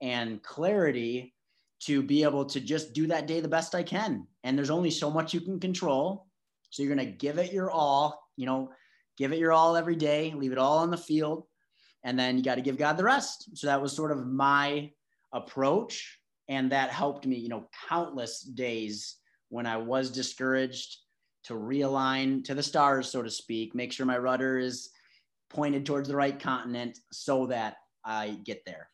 and 0.00 0.42
clarity 0.42 1.34
to 1.80 2.02
be 2.02 2.22
able 2.22 2.44
to 2.44 2.60
just 2.60 2.92
do 2.92 3.06
that 3.06 3.26
day 3.26 3.40
the 3.40 3.48
best 3.48 3.74
I 3.74 3.82
can. 3.82 4.26
And 4.44 4.56
there's 4.56 4.70
only 4.70 4.90
so 4.90 5.10
much 5.10 5.34
you 5.34 5.40
can 5.40 5.60
control. 5.60 6.26
So 6.70 6.82
you're 6.82 6.94
going 6.94 7.06
to 7.06 7.12
give 7.12 7.38
it 7.38 7.52
your 7.52 7.70
all, 7.70 8.20
you 8.36 8.46
know, 8.46 8.70
give 9.16 9.32
it 9.32 9.38
your 9.38 9.52
all 9.52 9.76
every 9.76 9.96
day, 9.96 10.32
leave 10.36 10.52
it 10.52 10.58
all 10.58 10.78
on 10.78 10.90
the 10.90 10.96
field. 10.96 11.44
And 12.04 12.18
then 12.18 12.36
you 12.36 12.44
got 12.44 12.56
to 12.56 12.62
give 12.62 12.78
God 12.78 12.96
the 12.96 13.04
rest. 13.04 13.56
So 13.56 13.66
that 13.66 13.80
was 13.80 13.92
sort 13.94 14.12
of 14.12 14.26
my 14.26 14.90
approach. 15.32 16.17
And 16.48 16.72
that 16.72 16.90
helped 16.90 17.26
me, 17.26 17.36
you 17.36 17.48
know, 17.48 17.68
countless 17.88 18.40
days 18.40 19.16
when 19.50 19.66
I 19.66 19.76
was 19.76 20.10
discouraged 20.10 20.96
to 21.44 21.54
realign 21.54 22.44
to 22.44 22.54
the 22.54 22.62
stars, 22.62 23.10
so 23.10 23.22
to 23.22 23.30
speak, 23.30 23.74
make 23.74 23.92
sure 23.92 24.06
my 24.06 24.18
rudder 24.18 24.58
is 24.58 24.90
pointed 25.50 25.86
towards 25.86 26.08
the 26.08 26.16
right 26.16 26.38
continent 26.38 26.98
so 27.12 27.46
that 27.46 27.76
I 28.04 28.38
get 28.44 28.64
there. 28.66 28.88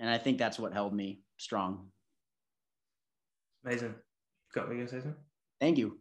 And 0.00 0.10
I 0.10 0.18
think 0.18 0.38
that's 0.38 0.58
what 0.58 0.72
held 0.72 0.94
me 0.94 1.20
strong. 1.36 1.86
Amazing. 3.64 3.94
Got 4.54 4.70
me. 4.70 4.78
You 4.78 4.86
say 4.86 5.00
something? 5.00 5.14
Thank 5.60 5.78
you. 5.78 5.98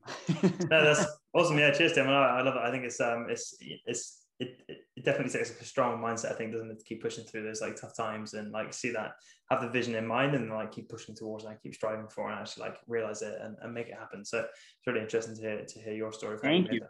no, 0.70 0.84
that's 0.84 1.06
awesome. 1.34 1.58
Yeah, 1.58 1.72
cheers, 1.72 1.94
Tim. 1.94 2.08
I, 2.08 2.12
I 2.12 2.42
love 2.42 2.56
it. 2.56 2.62
I 2.62 2.72
think 2.72 2.84
it's 2.84 3.00
um, 3.00 3.28
it's 3.30 3.56
it's 3.60 4.26
it, 4.40 4.62
it 4.68 4.78
definitely 5.04 5.32
takes 5.32 5.50
a 5.60 5.66
strong 5.66 6.02
mindset. 6.02 6.32
I 6.32 6.36
think 6.36 6.52
doesn't 6.52 6.72
it 6.72 6.80
to 6.80 6.86
keep 6.86 7.02
pushing 7.02 7.24
through 7.24 7.44
those 7.44 7.62
like 7.62 7.76
tough 7.76 7.96
times 7.96 8.34
and 8.34 8.52
like 8.52 8.74
see 8.74 8.92
that 8.92 9.14
have 9.50 9.62
the 9.62 9.70
vision 9.70 9.96
in 9.96 10.08
mind 10.08 10.36
and 10.36 10.50
like 10.50 10.72
keep 10.72 10.90
pushing 10.90 11.16
towards 11.16 11.46
and 11.46 11.62
keep 11.62 11.76
striving 11.76 12.08
for 12.08 12.30
and 12.30 12.40
actually 12.40 12.64
like 12.64 12.78
realize 12.88 13.22
it 13.22 13.38
and, 13.42 13.56
and 13.62 13.74
make 13.74 13.88
it 13.88 13.96
happen. 13.96 14.24
So 14.24 14.40
it's 14.40 14.88
really 14.88 15.02
interesting 15.02 15.36
to 15.36 15.42
hear 15.42 15.66
to 15.66 15.80
hear 15.80 15.94
your 15.94 16.12
story. 16.12 16.38
Thank 16.42 16.72
you. 16.72 16.82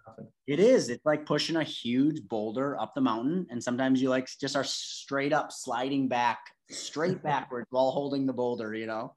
It 0.47 0.59
is. 0.59 0.89
It's 0.89 1.05
like 1.05 1.25
pushing 1.25 1.55
a 1.55 1.63
huge 1.63 2.27
boulder 2.27 2.79
up 2.79 2.93
the 2.93 3.01
mountain, 3.01 3.47
and 3.49 3.63
sometimes 3.63 4.01
you 4.01 4.09
like 4.09 4.27
just 4.39 4.55
are 4.55 4.63
straight 4.63 5.33
up 5.33 5.51
sliding 5.51 6.07
back, 6.07 6.39
straight 6.69 7.21
backwards 7.23 7.67
while 7.71 7.91
holding 7.91 8.25
the 8.25 8.33
boulder. 8.33 8.73
You 8.73 8.87
know, 8.87 9.15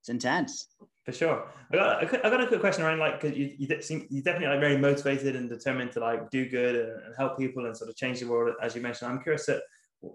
it's 0.00 0.08
intense. 0.08 0.68
For 1.04 1.12
sure. 1.12 1.48
I 1.70 1.76
got, 1.76 2.24
I 2.24 2.30
got 2.30 2.40
a 2.40 2.46
quick 2.46 2.60
question 2.60 2.82
around 2.82 2.98
like 2.98 3.20
because 3.20 3.36
you 3.36 3.54
you 3.58 3.82
seem 3.82 4.06
you 4.10 4.22
definitely 4.22 4.48
like 4.48 4.60
very 4.60 4.78
motivated 4.78 5.36
and 5.36 5.50
determined 5.50 5.92
to 5.92 6.00
like 6.00 6.30
do 6.30 6.48
good 6.48 6.76
and, 6.76 7.14
help 7.18 7.36
people 7.38 7.66
and 7.66 7.76
sort 7.76 7.90
of 7.90 7.96
change 7.96 8.20
the 8.20 8.26
world 8.26 8.54
as 8.62 8.74
you 8.74 8.80
mentioned. 8.80 9.10
I'm 9.10 9.22
curious 9.22 9.44
that 9.46 9.62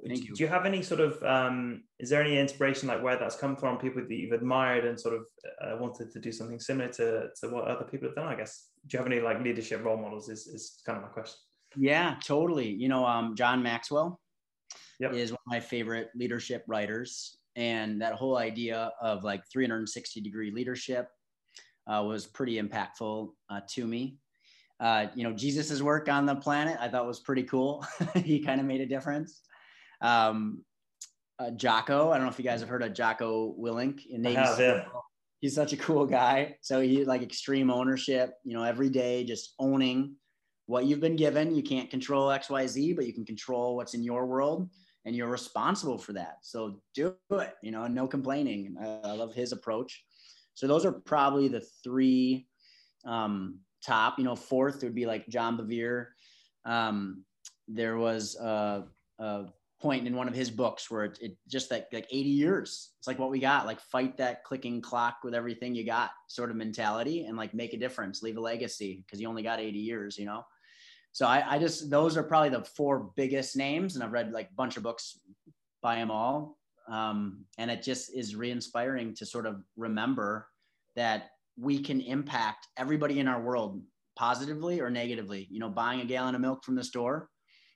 do 0.05 0.13
you. 0.13 0.35
do 0.35 0.43
you 0.43 0.47
have 0.47 0.65
any 0.65 0.81
sort 0.81 0.99
of 0.99 1.21
um, 1.23 1.83
is 1.99 2.09
there 2.09 2.21
any 2.21 2.37
inspiration 2.37 2.87
like 2.87 3.01
where 3.01 3.17
that's 3.17 3.35
come 3.35 3.55
from 3.55 3.77
people 3.77 4.01
that 4.01 4.15
you've 4.15 4.31
admired 4.31 4.85
and 4.85 4.99
sort 4.99 5.15
of 5.15 5.21
uh, 5.61 5.77
wanted 5.77 6.11
to 6.11 6.19
do 6.19 6.31
something 6.31 6.59
similar 6.59 6.89
to, 6.89 7.27
to 7.39 7.49
what 7.49 7.65
other 7.65 7.85
people 7.85 8.07
have 8.07 8.15
done 8.15 8.27
i 8.27 8.35
guess 8.35 8.69
do 8.87 8.95
you 8.95 9.03
have 9.03 9.11
any 9.11 9.21
like 9.21 9.41
leadership 9.41 9.83
role 9.83 9.97
models 9.97 10.29
is, 10.29 10.47
is 10.47 10.81
kind 10.85 10.97
of 10.97 11.03
my 11.03 11.09
question 11.09 11.39
yeah 11.75 12.15
totally 12.23 12.69
you 12.69 12.87
know 12.87 13.05
um, 13.05 13.35
john 13.35 13.63
maxwell 13.63 14.19
yep. 14.99 15.13
is 15.13 15.31
one 15.31 15.39
of 15.45 15.51
my 15.51 15.59
favorite 15.59 16.09
leadership 16.15 16.63
writers 16.67 17.38
and 17.59 18.01
that 18.01 18.13
whole 18.13 18.37
idea 18.37 18.93
of 19.01 19.25
like 19.25 19.43
360 19.51 20.21
degree 20.21 20.49
leadership 20.49 21.09
uh, 21.87 22.01
was 22.01 22.25
pretty 22.25 22.59
impactful 22.59 23.29
uh, 23.49 23.59
to 23.69 23.85
me. 23.85 24.17
Uh, 24.79 25.07
you 25.13 25.25
know 25.25 25.33
jesus's 25.33 25.83
work 25.83 26.07
on 26.07 26.25
the 26.25 26.35
planet 26.35 26.77
i 26.79 26.87
thought 26.87 27.05
was 27.05 27.19
pretty 27.19 27.43
cool. 27.43 27.85
He 28.15 28.39
kind 28.39 28.61
of 28.61 28.65
made 28.65 28.79
a 28.79 28.85
difference. 28.85 29.41
Um, 29.99 30.63
uh, 31.37 31.51
jocko 31.51 32.11
i 32.11 32.15
don't 32.15 32.25
know 32.25 32.31
if 32.31 32.39
you 32.39 32.45
guys 32.45 32.61
have 32.61 32.69
heard 32.69 32.83
of 32.83 32.93
jocko 32.93 33.55
willink 33.59 34.05
in 34.09 34.21
Navy 34.21 34.35
yeah. 34.35 34.83
he's 35.41 35.55
such 35.55 35.73
a 35.73 35.77
cool 35.77 36.05
guy. 36.05 36.55
So 36.61 36.79
he 36.79 37.03
like 37.03 37.21
extreme 37.21 37.69
ownership 37.69 38.35
you 38.45 38.53
know 38.53 38.63
every 38.63 38.89
day 38.89 39.25
just 39.25 39.53
owning 39.59 40.15
what 40.67 40.85
you've 40.85 41.01
been 41.01 41.17
given. 41.17 41.53
You 41.53 41.63
can't 41.63 41.89
control 41.89 42.29
xyz 42.29 42.95
but 42.95 43.05
you 43.05 43.13
can 43.13 43.25
control 43.25 43.75
what's 43.75 43.95
in 43.95 44.03
your 44.03 44.25
world 44.27 44.69
and 45.05 45.15
you're 45.15 45.27
responsible 45.27 45.97
for 45.97 46.13
that. 46.13 46.37
So 46.41 46.81
do 46.93 47.15
it, 47.31 47.55
you 47.61 47.71
know, 47.71 47.87
no 47.87 48.07
complaining. 48.07 48.75
I, 48.79 49.11
love 49.13 49.33
his 49.33 49.51
approach. 49.51 50.03
So 50.53 50.67
those 50.67 50.85
are 50.85 50.91
probably 50.91 51.47
the 51.47 51.63
three 51.83 52.47
um, 53.05 53.59
top. 53.85 54.19
You 54.19 54.25
know, 54.25 54.35
fourth 54.35 54.83
would 54.83 54.95
be 54.95 55.05
like 55.05 55.27
John 55.29 55.57
Bevere. 55.57 56.07
Um, 56.65 57.23
there 57.67 57.97
was 57.97 58.35
a, 58.35 58.85
a, 59.19 59.45
point 59.81 60.05
in 60.05 60.13
one 60.13 60.27
of 60.27 60.33
his 60.35 60.51
books 60.51 60.91
where 60.91 61.05
it, 61.05 61.17
it 61.21 61.37
just 61.47 61.71
like 61.71 61.87
like 61.93 62.05
80 62.11 62.29
years. 62.29 62.91
It's 62.97 63.07
like 63.07 63.17
what 63.17 63.29
we 63.29 63.39
got, 63.39 63.65
like 63.65 63.79
fight 63.79 64.17
that 64.17 64.43
clicking 64.43 64.81
clock 64.81 65.19
with 65.23 65.33
everything 65.33 65.73
you 65.73 65.85
got, 65.85 66.11
sort 66.27 66.49
of 66.49 66.57
mentality, 66.57 67.23
and 67.23 67.37
like 67.37 67.53
make 67.53 67.73
a 67.73 67.77
difference, 67.77 68.21
leave 68.21 68.35
a 68.35 68.41
legacy 68.41 69.05
because 69.05 69.21
you 69.21 69.29
only 69.29 69.41
got 69.41 69.61
80 69.61 69.79
years. 69.79 70.17
You 70.17 70.25
know. 70.25 70.43
So 71.11 71.25
I, 71.25 71.55
I 71.55 71.59
just 71.59 71.89
those 71.89 72.17
are 72.17 72.23
probably 72.23 72.49
the 72.49 72.63
four 72.63 73.11
biggest 73.15 73.55
names, 73.55 73.95
and 73.95 74.03
I've 74.03 74.11
read 74.11 74.31
like 74.31 74.49
a 74.51 74.55
bunch 74.55 74.77
of 74.77 74.83
books 74.83 75.19
by 75.81 75.95
them 75.95 76.11
all. 76.11 76.57
Um, 76.89 77.45
and 77.57 77.69
it 77.69 77.83
just 77.83 78.15
is 78.15 78.35
re-inspiring 78.35 79.13
to 79.15 79.25
sort 79.25 79.45
of 79.45 79.61
remember 79.77 80.47
that 80.95 81.29
we 81.57 81.79
can 81.79 82.01
impact 82.01 82.67
everybody 82.77 83.19
in 83.19 83.27
our 83.27 83.41
world 83.41 83.81
positively 84.15 84.79
or 84.79 84.89
negatively. 84.89 85.47
You 85.51 85.59
know, 85.59 85.69
buying 85.69 86.01
a 86.01 86.05
gallon 86.05 86.35
of 86.35 86.41
milk 86.41 86.63
from 86.63 86.75
the 86.75 86.83
store, 86.83 87.29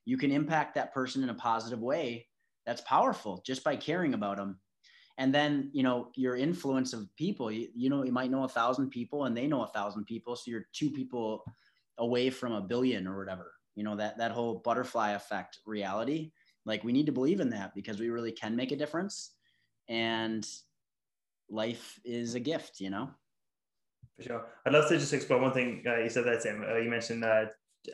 you 0.06 0.18
can 0.18 0.32
impact 0.32 0.76
that 0.76 0.94
person 0.94 1.22
in 1.22 1.30
a 1.30 1.36
positive 1.36 1.80
way. 1.80 2.28
That's 2.66 2.82
powerful 2.82 3.44
just 3.46 3.64
by 3.64 3.76
caring 3.76 4.14
about 4.14 4.38
them. 4.38 4.60
And 5.18 5.34
then, 5.34 5.70
you 5.74 5.84
know, 5.84 6.10
your 6.16 6.36
influence 6.36 6.92
of 6.92 7.08
people, 7.18 7.52
you, 7.52 7.68
you 7.76 7.90
know, 7.90 8.04
you 8.04 8.12
might 8.12 8.32
know 8.32 8.46
a 8.46 8.50
thousand 8.50 8.90
people 8.90 9.26
and 9.26 9.38
they 9.38 9.46
know 9.46 9.64
a 9.64 9.68
thousand 9.68 10.06
people. 10.06 10.36
So 10.36 10.50
you're 10.50 10.66
two 10.74 10.90
people 10.90 11.44
away 11.98 12.30
from 12.30 12.54
a 12.54 12.62
billion 12.62 13.08
or 13.08 13.18
whatever, 13.18 13.54
you 13.76 13.84
know, 13.84 13.96
that, 13.96 14.18
that 14.18 14.32
whole 14.32 14.56
butterfly 14.56 15.12
effect 15.12 15.60
reality. 15.66 16.32
Like 16.66 16.84
we 16.84 16.94
need 16.94 17.08
to 17.08 17.12
believe 17.12 17.40
in 17.40 17.50
that 17.52 17.76
because 17.76 18.00
we 18.00 18.10
really 18.10 18.32
can 18.32 18.56
make 18.56 18.72
a 18.72 18.78
difference. 18.78 19.32
And 19.90 20.48
life 21.50 22.00
is 22.06 22.36
a 22.36 22.40
gift, 22.40 22.80
you 22.80 22.90
know? 22.90 23.10
For 24.18 24.24
sure. 24.24 24.46
I'd 24.66 24.74
love 24.74 24.88
to 24.90 24.98
just 24.98 25.14
explore 25.14 25.40
one 25.40 25.54
thing 25.54 25.84
uh, 25.88 26.00
you 26.00 26.10
said 26.10 26.26
there, 26.26 26.40
Tim. 26.40 26.64
Uh, 26.68 26.78
you 26.78 26.90
mentioned 26.90 27.24
uh, 27.24 27.46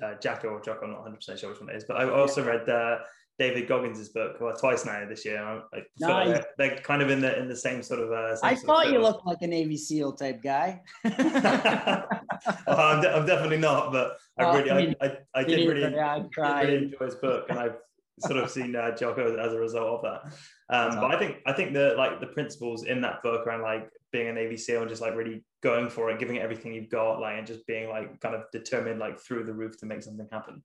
uh, 0.02 0.16
Jacko 0.22 0.50
or 0.50 0.62
Jocko, 0.62 0.86
I'm 0.86 0.92
not 0.92 1.06
100% 1.06 1.40
sure 1.40 1.50
which 1.50 1.60
one 1.60 1.70
it 1.70 1.76
is, 1.76 1.86
but 1.88 1.98
I 1.98 2.10
also 2.10 2.44
read 2.44 2.70
uh, 2.70 3.00
David 3.40 3.68
Goggins' 3.68 4.10
book 4.10 4.36
well, 4.40 4.56
twice 4.56 4.86
now 4.86 5.08
this 5.08 5.26
year. 5.26 5.42
I, 5.42 5.62
I 5.76 5.84
no, 6.00 6.08
like 6.10 6.28
they're, 6.28 6.46
they're, 6.58 6.78
kind 6.80 7.02
of 7.02 7.10
in 7.10 7.22
the 7.22 7.40
in 7.40 7.48
the 7.48 7.56
same 7.56 7.82
sort 7.82 8.02
of. 8.02 8.12
Uh, 8.12 8.36
I 8.44 8.54
thought 8.54 8.92
you 8.92 9.00
looked 9.00 9.26
like 9.26 9.42
a 9.42 9.48
Navy 9.48 9.78
SEAL 9.78 10.14
type 10.14 10.44
guy. 10.44 10.82
well, 12.68 12.80
I'm, 12.80 13.02
de- 13.02 13.16
I'm, 13.16 13.26
definitely 13.26 13.58
not, 13.58 13.92
but 13.92 14.18
I 14.38 14.58
really, 14.58 14.72
I, 14.72 14.78
mean, 14.78 14.96
I, 15.02 15.18
I, 15.34 15.44
did 15.44 15.68
really, 15.68 15.82
yeah, 15.82 16.20
did 16.20 16.38
really 16.38 16.86
enjoy 16.86 17.06
his 17.06 17.16
book, 17.16 17.46
and 17.50 17.60
I've 17.60 17.76
sort 18.20 18.38
of 18.38 18.50
seen 18.50 18.76
uh, 18.76 18.96
Jocko 18.96 19.38
as 19.38 19.54
a 19.54 19.60
result 19.60 19.88
of 19.88 20.02
that. 20.04 20.76
Um, 20.76 21.00
but 21.00 21.16
I 21.16 21.20
think 21.20 21.38
I 21.46 21.54
think 21.54 21.74
the 21.74 21.96
like 21.98 22.20
the 22.20 22.28
principles 22.28 22.86
in 22.86 23.02
that 23.02 23.24
book 23.24 23.48
around 23.48 23.62
like 23.62 23.90
being 24.12 24.28
a 24.28 24.34
Navy 24.34 24.58
SEAL 24.58 24.82
and 24.82 24.90
just 24.90 25.02
like 25.02 25.16
really 25.16 25.44
going 25.62 25.90
for 25.90 26.10
it, 26.10 26.20
giving 26.20 26.38
it 26.38 26.42
everything 26.42 26.74
you've 26.74 26.90
got, 26.90 27.20
like 27.20 27.38
and 27.38 27.48
just 27.48 27.66
being 27.68 27.90
like 27.90 28.20
kind 28.20 28.36
of 28.36 28.44
determined 28.52 29.00
like 29.00 29.20
through 29.20 29.46
the 29.46 29.54
roof 29.54 29.78
to 29.80 29.86
make 29.86 30.04
something 30.04 30.28
happen. 30.32 30.62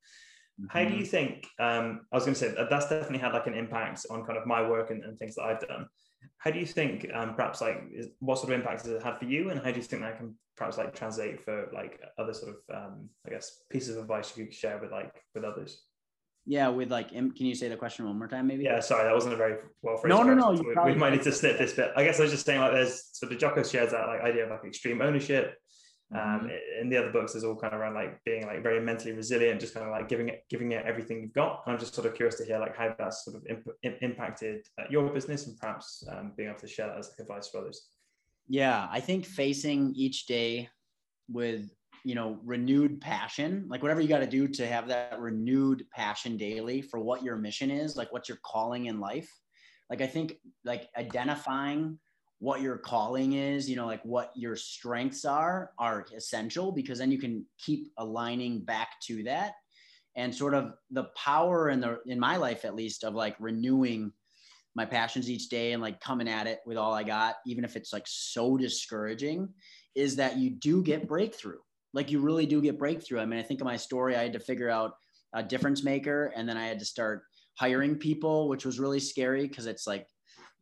Mm-hmm. 0.61 0.67
How 0.69 0.85
do 0.85 0.91
mm-hmm. 0.91 0.99
you 1.01 1.07
think? 1.07 1.47
Um, 1.59 2.07
I 2.13 2.17
was 2.17 2.25
going 2.25 2.35
to 2.35 2.41
say 2.41 2.49
that 2.49 2.71
that's 2.71 2.89
definitely 2.89 3.19
had 3.19 3.33
like 3.33 3.47
an 3.47 3.55
impact 3.55 4.07
on 4.11 4.25
kind 4.25 4.39
of 4.39 4.47
my 4.47 4.69
work 4.69 4.91
and, 4.91 5.05
and 5.05 5.19
things 5.19 5.35
that 5.37 5.43
I've 5.43 5.61
done. 5.61 5.87
How 6.39 6.51
do 6.51 6.59
you 6.59 6.67
think, 6.67 7.07
um, 7.15 7.35
perhaps 7.35 7.61
like, 7.61 7.83
is, 7.93 8.09
what 8.21 8.39
sort 8.39 8.53
of 8.53 8.59
impact 8.59 8.83
has 8.83 8.91
it 8.91 9.03
had 9.03 9.19
for 9.19 9.25
you, 9.25 9.51
and 9.51 9.61
how 9.61 9.71
do 9.71 9.77
you 9.77 9.83
think 9.83 10.03
that 10.03 10.19
can 10.19 10.35
perhaps 10.57 10.79
like 10.79 10.95
translate 10.95 11.41
for 11.45 11.69
like 11.73 12.01
other 12.19 12.33
sort 12.33 12.55
of, 12.55 12.77
um, 12.77 13.09
I 13.27 13.31
guess, 13.31 13.63
pieces 13.71 13.97
of 13.97 14.03
advice 14.03 14.37
you 14.37 14.45
could 14.45 14.55
share 14.55 14.79
with 14.79 14.93
like 14.93 15.13
with 15.35 15.45
others? 15.45 15.83
Yeah, 16.47 16.69
with 16.69 16.91
like, 16.91 17.09
can 17.09 17.33
you 17.37 17.55
say 17.55 17.69
the 17.69 17.77
question 17.77 18.05
one 18.05 18.19
more 18.19 18.29
time, 18.29 18.47
maybe? 18.47 18.65
Yeah, 18.65 18.81
sorry, 18.81 19.05
that 19.05 19.15
wasn't 19.15 19.33
a 19.33 19.37
very 19.37 19.57
well 19.81 19.97
phrased. 19.97 20.15
No, 20.15 20.23
no, 20.23 20.35
no. 20.35 20.53
We, 20.53 20.93
we 20.93 20.99
might 20.99 21.15
need 21.15 21.23
to 21.23 21.33
snip 21.33 21.57
this 21.57 21.73
bit. 21.73 21.93
I 21.97 22.05
guess 22.05 22.21
I 22.21 22.25
was 22.25 22.33
just 22.33 22.45
saying 22.45 22.61
like, 22.61 22.73
there's 22.73 23.09
so 23.13 23.27
the 23.27 23.35
Jocko 23.35 23.63
shares 23.63 23.93
that 23.93 24.07
like 24.07 24.21
idea 24.21 24.45
of 24.45 24.51
like 24.51 24.65
extreme 24.67 25.01
ownership. 25.01 25.57
Um, 26.15 26.21
mm-hmm. 26.21 26.49
in 26.81 26.89
the 26.89 26.97
other 26.97 27.11
books, 27.11 27.35
is 27.35 27.45
all 27.45 27.57
kind 27.57 27.75
of 27.75 27.81
around 27.81 27.95
like 27.95 28.23
being 28.25 28.47
like 28.47 28.63
very 28.63 28.81
mentally 28.81 29.13
resilient, 29.13 29.61
just 29.61 29.75
kind 29.75 29.87
of 29.87 29.93
like 29.93 30.09
giving 30.09 30.29
it, 30.29 30.45
giving 30.49 30.73
it 30.73 30.85
everything 30.87 31.21
you've 31.21 31.33
got. 31.33 31.63
And 31.67 31.75
I'm 31.75 31.81
just 31.81 31.95
sort 31.95 32.07
of 32.07 32.15
curious 32.15 32.37
to 32.37 32.45
hear 32.45 32.59
like 32.59 32.77
how 32.77 32.95
that's 32.99 33.25
sort 33.25 33.37
of 33.37 33.47
imp- 33.49 33.97
impacted 34.03 34.67
uh, 34.79 34.85
your 34.91 35.09
business 35.09 35.47
and 35.47 35.59
perhaps 35.59 36.05
um, 36.11 36.33
being 36.37 36.49
able 36.49 36.59
to 36.61 36.69
share 36.69 36.89
that 36.89 36.99
as 36.99 37.11
like 37.11 37.21
advice 37.21 37.49
for 37.49 37.59
others. 37.59 37.89
Yeah, 38.49 38.89
I 38.91 39.01
think 39.01 39.25
facing 39.25 39.93
each 39.97 40.27
day 40.27 40.69
with 41.29 41.71
you 42.05 42.15
know 42.15 42.39
renewed 42.45 43.01
passion 43.01 43.65
like 43.67 43.83
whatever 43.83 44.01
you 44.01 44.09
got 44.09 44.19
to 44.19 44.27
do 44.27 44.47
to 44.47 44.67
have 44.67 44.87
that 44.89 45.19
renewed 45.19 45.85
passion 45.91 46.37
daily 46.37 46.83
for 46.83 47.01
what 47.01 47.23
your 47.23 47.37
mission 47.37 47.71
is 47.71 47.97
like 47.97 48.13
what's 48.13 48.29
your 48.29 48.39
calling 48.45 48.87
in 48.87 49.01
life 49.01 49.31
like 49.89 50.03
i 50.03 50.07
think 50.07 50.35
like 50.65 50.89
identifying 50.99 51.99
what 52.41 52.61
your 52.61 52.77
calling 52.77 53.35
is 53.35 53.71
you 53.71 53.77
know 53.77 53.87
like 53.87 54.05
what 54.05 54.33
your 54.35 54.57
strengths 54.57 55.25
are 55.25 55.71
are 55.79 56.05
essential 56.17 56.73
because 56.73 56.99
then 56.99 57.11
you 57.11 57.19
can 57.19 57.45
keep 57.59 57.89
aligning 57.99 58.61
back 58.61 58.89
to 59.03 59.23
that 59.23 59.53
and 60.17 60.35
sort 60.35 60.55
of 60.55 60.75
the 60.91 61.05
power 61.17 61.71
in 61.71 61.81
the 61.81 61.99
in 62.07 62.19
my 62.19 62.37
life 62.37 62.65
at 62.65 62.75
least 62.75 63.05
of 63.05 63.15
like 63.15 63.37
renewing 63.39 64.13
my 64.75 64.85
passions 64.85 65.31
each 65.31 65.49
day 65.49 65.73
and 65.73 65.81
like 65.81 66.01
coming 66.01 66.29
at 66.29 66.47
it 66.47 66.61
with 66.67 66.77
all 66.77 66.93
i 66.93 67.03
got 67.03 67.37
even 67.47 67.65
if 67.65 67.77
it's 67.77 67.93
like 67.93 68.05
so 68.07 68.57
discouraging 68.57 69.49
is 69.95 70.17
that 70.17 70.37
you 70.37 70.51
do 70.51 70.83
get 70.83 71.09
breakthrough 71.09 71.59
like 71.95 72.11
you 72.11 72.21
really 72.21 72.45
do 72.45 72.61
get 72.61 72.79
breakthrough. 72.79 73.21
I 73.21 73.25
mean, 73.25 73.39
I 73.39 73.43
think 73.43 73.61
of 73.61 73.65
my 73.65 73.77
story, 73.77 74.17
I 74.17 74.25
had 74.25 74.33
to 74.35 74.41
figure 74.41 74.69
out 74.69 74.97
a 75.33 75.43
difference 75.43 75.83
maker 75.83 76.33
and 76.37 76.47
then 76.47 76.59
I 76.59 76.67
had 76.67 76.81
to 76.81 76.85
start 76.85 77.23
hiring 77.55 77.95
people, 77.95 78.49
which 78.49 78.67
was 78.67 78.81
really 78.81 79.01
scary 79.01 79.47
because 79.47 79.67
it's 79.67 79.87
like, 79.87 80.07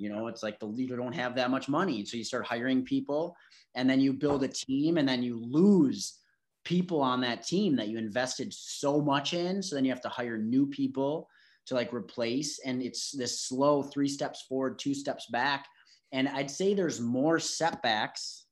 you 0.03 0.09
know, 0.09 0.27
it's 0.27 0.43
like 0.43 0.59
the 0.59 0.67
leader 0.67 0.97
don't 0.97 1.15
have 1.15 1.35
that 1.37 1.51
much 1.51 1.69
money. 1.69 2.05
So 2.05 2.17
you 2.17 2.25
start 2.25 2.47
hiring 2.47 2.85
people 2.85 3.37
and 3.75 3.89
then 3.89 4.01
you 4.01 4.13
build 4.13 4.43
a 4.43 4.49
team 4.49 4.99
and 4.99 5.09
then 5.09 5.23
you 5.23 5.43
lose 5.43 6.19
people 6.65 7.01
on 7.01 7.21
that 7.21 7.47
team 7.47 7.77
that 7.77 7.89
you 7.89 7.99
invested 7.99 8.53
so 8.53 9.01
much 9.01 9.35
in. 9.35 9.63
So 9.63 9.75
then 9.75 9.85
you 9.85 9.91
have 9.91 10.01
to 10.03 10.09
hire 10.09 10.39
new 10.39 10.67
people 10.67 11.29
to 11.67 11.75
like 11.75 11.93
replace. 11.93 12.59
And 12.65 12.83
it's 12.83 13.13
this 13.13 13.41
slow 13.41 13.83
three 13.83 14.09
steps 14.09 14.43
forward, 14.43 14.79
two 14.79 14.95
steps 14.95 15.27
back. 15.27 15.67
And 16.13 16.29
I'd 16.29 16.51
say 16.51 16.75
there's 16.75 17.01
more 17.01 17.39
setbacks 17.39 18.47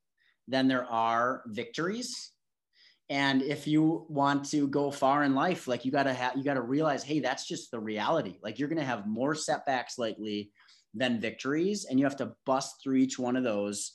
than 0.48 0.68
there 0.68 0.86
are 0.86 1.42
victories 1.46 2.32
and 3.10 3.42
if 3.42 3.66
you 3.66 4.06
want 4.08 4.44
to 4.50 4.68
go 4.68 4.90
far 4.90 5.24
in 5.24 5.34
life 5.34 5.66
like 5.66 5.84
you 5.84 5.90
got 5.90 6.04
to 6.04 6.14
have 6.14 6.36
you 6.36 6.44
got 6.44 6.54
to 6.54 6.62
realize 6.62 7.02
hey 7.02 7.18
that's 7.18 7.46
just 7.46 7.70
the 7.70 7.78
reality 7.78 8.38
like 8.42 8.58
you're 8.58 8.68
going 8.68 8.78
to 8.78 8.84
have 8.84 9.06
more 9.06 9.34
setbacks 9.34 9.98
likely 9.98 10.50
than 10.94 11.20
victories 11.20 11.84
and 11.84 11.98
you 11.98 12.04
have 12.04 12.16
to 12.16 12.32
bust 12.46 12.76
through 12.82 12.96
each 12.96 13.18
one 13.18 13.36
of 13.36 13.44
those 13.44 13.92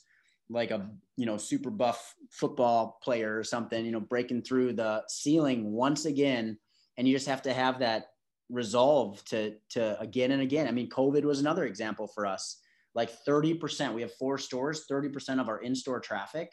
like 0.48 0.70
a 0.70 0.88
you 1.16 1.26
know 1.26 1.36
super 1.36 1.70
buff 1.70 2.14
football 2.30 2.98
player 3.02 3.36
or 3.38 3.44
something 3.44 3.84
you 3.84 3.92
know 3.92 4.00
breaking 4.00 4.42
through 4.42 4.72
the 4.72 5.02
ceiling 5.08 5.72
once 5.72 6.04
again 6.04 6.56
and 6.96 7.06
you 7.06 7.14
just 7.14 7.28
have 7.28 7.42
to 7.42 7.52
have 7.52 7.80
that 7.80 8.06
resolve 8.48 9.22
to 9.24 9.54
to 9.68 10.00
again 10.00 10.30
and 10.30 10.40
again 10.40 10.68
i 10.68 10.70
mean 10.70 10.88
covid 10.88 11.24
was 11.24 11.40
another 11.40 11.64
example 11.64 12.06
for 12.06 12.26
us 12.26 12.60
like 12.94 13.10
30% 13.28 13.92
we 13.92 14.00
have 14.00 14.14
four 14.14 14.38
stores 14.38 14.86
30% 14.90 15.40
of 15.40 15.48
our 15.48 15.60
in-store 15.60 16.00
traffic 16.00 16.50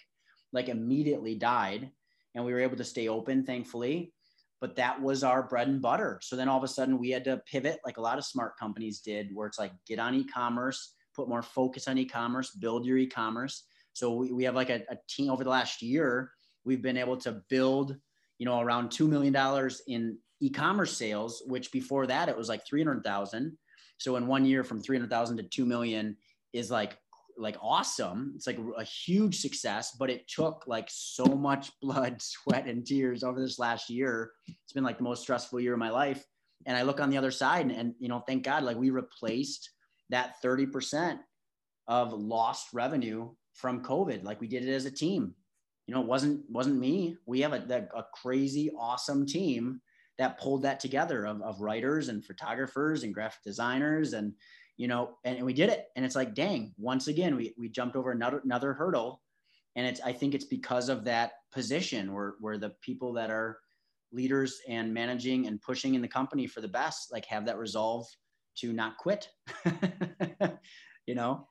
like 0.52 0.70
immediately 0.70 1.36
died 1.36 1.92
and 2.36 2.44
we 2.44 2.54
were 2.54 2.60
able 2.60 2.78
to 2.78 2.84
stay 2.84 3.08
open, 3.08 3.46
thankfully. 3.46 4.14
But 4.64 4.78
that 4.78 5.02
was 5.02 5.26
our 5.26 5.44
bread 5.44 5.68
and 5.68 5.82
butter. 5.82 6.22
So 6.24 6.38
then 6.38 6.48
all 6.48 6.58
of 6.58 6.64
a 6.64 6.70
sudden 6.70 6.98
we 6.98 7.10
had 7.10 7.26
to 7.26 7.42
pivot, 7.46 7.82
like 7.86 7.98
a 7.98 8.02
lot 8.02 8.18
of 8.18 8.24
smart 8.24 8.58
companies 8.58 9.02
did, 9.02 9.28
where 9.34 9.46
it's 9.46 9.60
like 9.60 9.74
get 9.86 10.00
on 10.00 10.16
e-commerce, 10.16 10.94
put 11.14 11.28
more 11.28 11.42
focus 11.42 11.90
on 11.90 11.98
e-commerce, 11.98 12.52
build 12.52 12.86
your 12.86 12.98
e-commerce. 12.98 13.66
So 13.92 14.14
we, 14.14 14.32
we 14.32 14.46
have 14.46 14.56
like 14.56 14.70
a, 14.70 14.84
a 14.90 14.96
team 15.10 15.30
over 15.30 15.44
the 15.44 15.50
last 15.50 15.82
year, 15.82 16.32
we've 16.64 16.82
been 16.82 16.96
able 16.96 17.18
to 17.18 17.42
build, 17.50 17.98
you 18.38 18.46
know, 18.46 18.62
around 18.62 18.88
$2 18.88 19.06
million 19.06 19.36
in 19.88 20.18
e-commerce 20.40 20.96
sales, 20.96 21.44
which 21.46 21.70
before 21.74 22.08
that 22.08 22.30
it 22.30 22.38
was 22.38 22.48
like 22.48 22.66
300,000. 22.66 23.58
So 23.98 24.16
in 24.16 24.28
one 24.28 24.46
year 24.46 24.64
from 24.64 24.80
300,000 24.80 25.36
to 25.36 25.44
2 25.44 25.66
million 25.66 26.16
is 26.54 26.72
like 26.72 26.98
like 27.38 27.58
awesome. 27.62 28.34
It's 28.36 28.48
like 28.48 28.60
a 28.78 28.84
huge 28.84 29.40
success, 29.40 29.96
but 29.98 30.10
it 30.10 30.28
took 30.28 30.64
like 30.68 30.88
so 30.90 31.26
much 31.26 31.72
blood, 31.82 32.22
sweat, 32.22 32.68
and 32.68 32.86
tears 32.86 33.24
over 33.24 33.40
this 33.40 33.60
last 33.60 33.90
year. 33.90 34.32
It's 34.48 34.74
been 34.74 34.84
like 34.84 34.98
the 34.98 35.04
most 35.04 35.22
stressful 35.22 35.60
year 35.60 35.74
of 35.74 35.80
my 35.80 35.90
life. 35.90 36.26
And 36.66 36.78
I 36.78 36.84
look 36.84 37.02
on 37.02 37.10
the 37.10 37.18
other 37.18 37.32
side 37.32 37.66
and, 37.66 37.76
and 37.76 37.94
you 38.00 38.08
know, 38.08 38.24
thank 38.26 38.44
God, 38.44 38.64
like 38.64 38.78
we 38.78 38.90
replaced 38.90 39.70
that 40.10 40.36
30% 40.44 41.20
of 41.88 42.14
lost 42.14 42.68
revenue 42.74 43.30
from 43.54 43.84
COVID. 43.84 44.24
Like 44.24 44.40
we 44.40 44.48
did 44.48 44.68
it 44.68 44.74
as 44.74 44.86
a 44.86 44.92
team. 44.92 45.34
You 45.88 45.94
know, 45.94 46.02
it 46.02 46.08
wasn't 46.08 46.50
wasn't 46.50 46.80
me. 46.80 47.18
We 47.26 47.42
have 47.42 47.52
a, 47.54 47.88
a 47.94 48.06
crazy, 48.14 48.72
awesome 48.80 49.26
team 49.26 49.82
that 50.18 50.40
pulled 50.40 50.62
that 50.62 50.80
together 50.80 51.26
of, 51.26 51.42
of 51.42 51.60
writers 51.60 52.08
and 52.10 52.24
photographers 52.24 53.04
and 53.04 53.14
graphic 53.14 53.44
designers 53.44 54.14
and 54.14 54.34
you 54.78 54.88
know, 54.88 55.18
and, 55.24 55.38
and 55.38 55.46
we 55.46 55.54
did 55.54 55.70
it. 55.70 55.86
And 55.96 56.06
it's 56.06 56.16
like, 56.16 56.34
dang, 56.34 56.74
once 56.78 57.08
again, 57.08 57.36
we, 57.36 57.54
we 57.58 57.70
jumped 57.70 57.96
over 57.96 58.12
another, 58.12 58.42
another 58.44 58.74
hurdle. 58.74 59.22
And 59.76 59.88
it's, 59.88 60.02
I 60.02 60.14
think 60.14 60.34
it's 60.34 60.46
because 60.46 60.90
of 60.90 61.04
that 61.06 61.34
position 61.52 62.14
where, 62.14 62.36
where 62.40 62.58
the 62.58 62.72
people 62.82 63.14
that 63.14 63.30
are 63.30 63.60
leaders 64.12 64.62
and 64.68 64.94
managing 64.94 65.48
and 65.48 65.62
pushing 65.62 65.96
in 65.96 66.02
the 66.02 66.08
company 66.08 66.48
for 66.48 66.62
the 66.62 66.68
best, 66.68 67.12
like 67.12 67.26
have 67.26 67.46
that 67.46 67.58
resolve 67.58 68.08
to 68.58 68.72
not 68.74 68.98
quit. 68.98 69.30
you 71.08 71.16
know? 71.16 71.48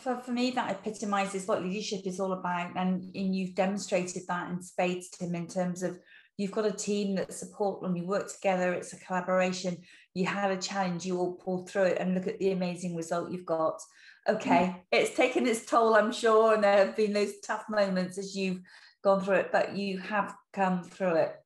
For, 0.00 0.18
for 0.18 0.32
me, 0.32 0.50
that 0.52 0.70
epitomizes 0.70 1.46
what 1.46 1.62
leadership 1.62 2.06
is 2.06 2.20
all 2.20 2.32
about. 2.32 2.76
And, 2.76 3.02
and 3.14 3.34
you've 3.34 3.54
demonstrated 3.54 4.22
that 4.28 4.50
in 4.50 4.62
spades, 4.62 5.08
Tim, 5.10 5.34
in 5.34 5.46
terms 5.46 5.82
of 5.82 5.98
you've 6.36 6.52
got 6.52 6.66
a 6.66 6.72
team 6.72 7.16
that 7.16 7.32
support 7.32 7.82
when 7.82 7.96
you 7.96 8.06
work 8.06 8.32
together, 8.32 8.72
it's 8.72 8.92
a 8.92 8.98
collaboration. 9.00 9.76
You 10.18 10.26
had 10.26 10.50
a 10.50 10.56
challenge, 10.56 11.06
you 11.06 11.16
all 11.16 11.34
pulled 11.34 11.70
through 11.70 11.84
it, 11.84 11.98
and 12.00 12.12
look 12.12 12.26
at 12.26 12.40
the 12.40 12.50
amazing 12.50 12.96
result 12.96 13.30
you've 13.30 13.46
got. 13.46 13.80
Okay, 14.28 14.74
mm. 14.74 14.80
it's 14.90 15.14
taken 15.16 15.46
its 15.46 15.64
toll, 15.64 15.94
I'm 15.94 16.10
sure, 16.10 16.54
and 16.54 16.64
there 16.64 16.84
have 16.84 16.96
been 16.96 17.12
those 17.12 17.38
tough 17.40 17.66
moments 17.68 18.18
as 18.18 18.36
you've 18.36 18.60
gone 19.04 19.22
through 19.22 19.36
it, 19.36 19.52
but 19.52 19.76
you 19.76 19.98
have 19.98 20.34
come 20.52 20.82
through 20.82 21.14
it. 21.14 21.36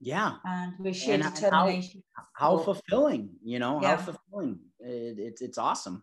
Yeah. 0.00 0.32
And 0.44 0.72
with 0.80 0.96
sheer 0.96 1.14
and 1.14 1.22
determination. 1.22 2.02
How, 2.34 2.56
how, 2.56 2.58
fulfilling, 2.58 3.36
you 3.44 3.60
know, 3.60 3.80
yeah. 3.80 3.96
how 3.96 4.02
fulfilling. 4.02 4.58
It, 4.80 5.20
it's, 5.20 5.40
it's 5.40 5.58
awesome. 5.58 6.02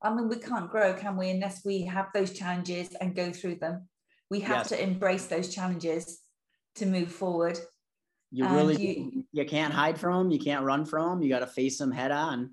I 0.00 0.14
mean, 0.14 0.30
we 0.30 0.36
can't 0.36 0.70
grow, 0.70 0.94
can 0.94 1.18
we, 1.18 1.28
unless 1.28 1.62
we 1.62 1.82
have 1.82 2.06
those 2.14 2.32
challenges 2.32 2.88
and 3.02 3.14
go 3.14 3.32
through 3.32 3.56
them. 3.56 3.88
We 4.30 4.40
have 4.40 4.56
yes. 4.56 4.68
to 4.70 4.82
embrace 4.82 5.26
those 5.26 5.54
challenges 5.54 6.20
to 6.76 6.86
move 6.86 7.12
forward. 7.12 7.58
You 8.30 8.48
really 8.48 8.82
you, 8.82 9.23
you, 9.34 9.44
can't 9.44 9.72
hide 9.72 9.98
from 9.98 10.24
them. 10.24 10.30
You 10.30 10.38
can't 10.38 10.64
run 10.64 10.84
from 10.84 11.10
them. 11.10 11.22
You 11.22 11.28
got 11.28 11.40
to 11.40 11.46
face 11.46 11.78
them 11.78 11.90
head 11.90 12.10
on, 12.10 12.52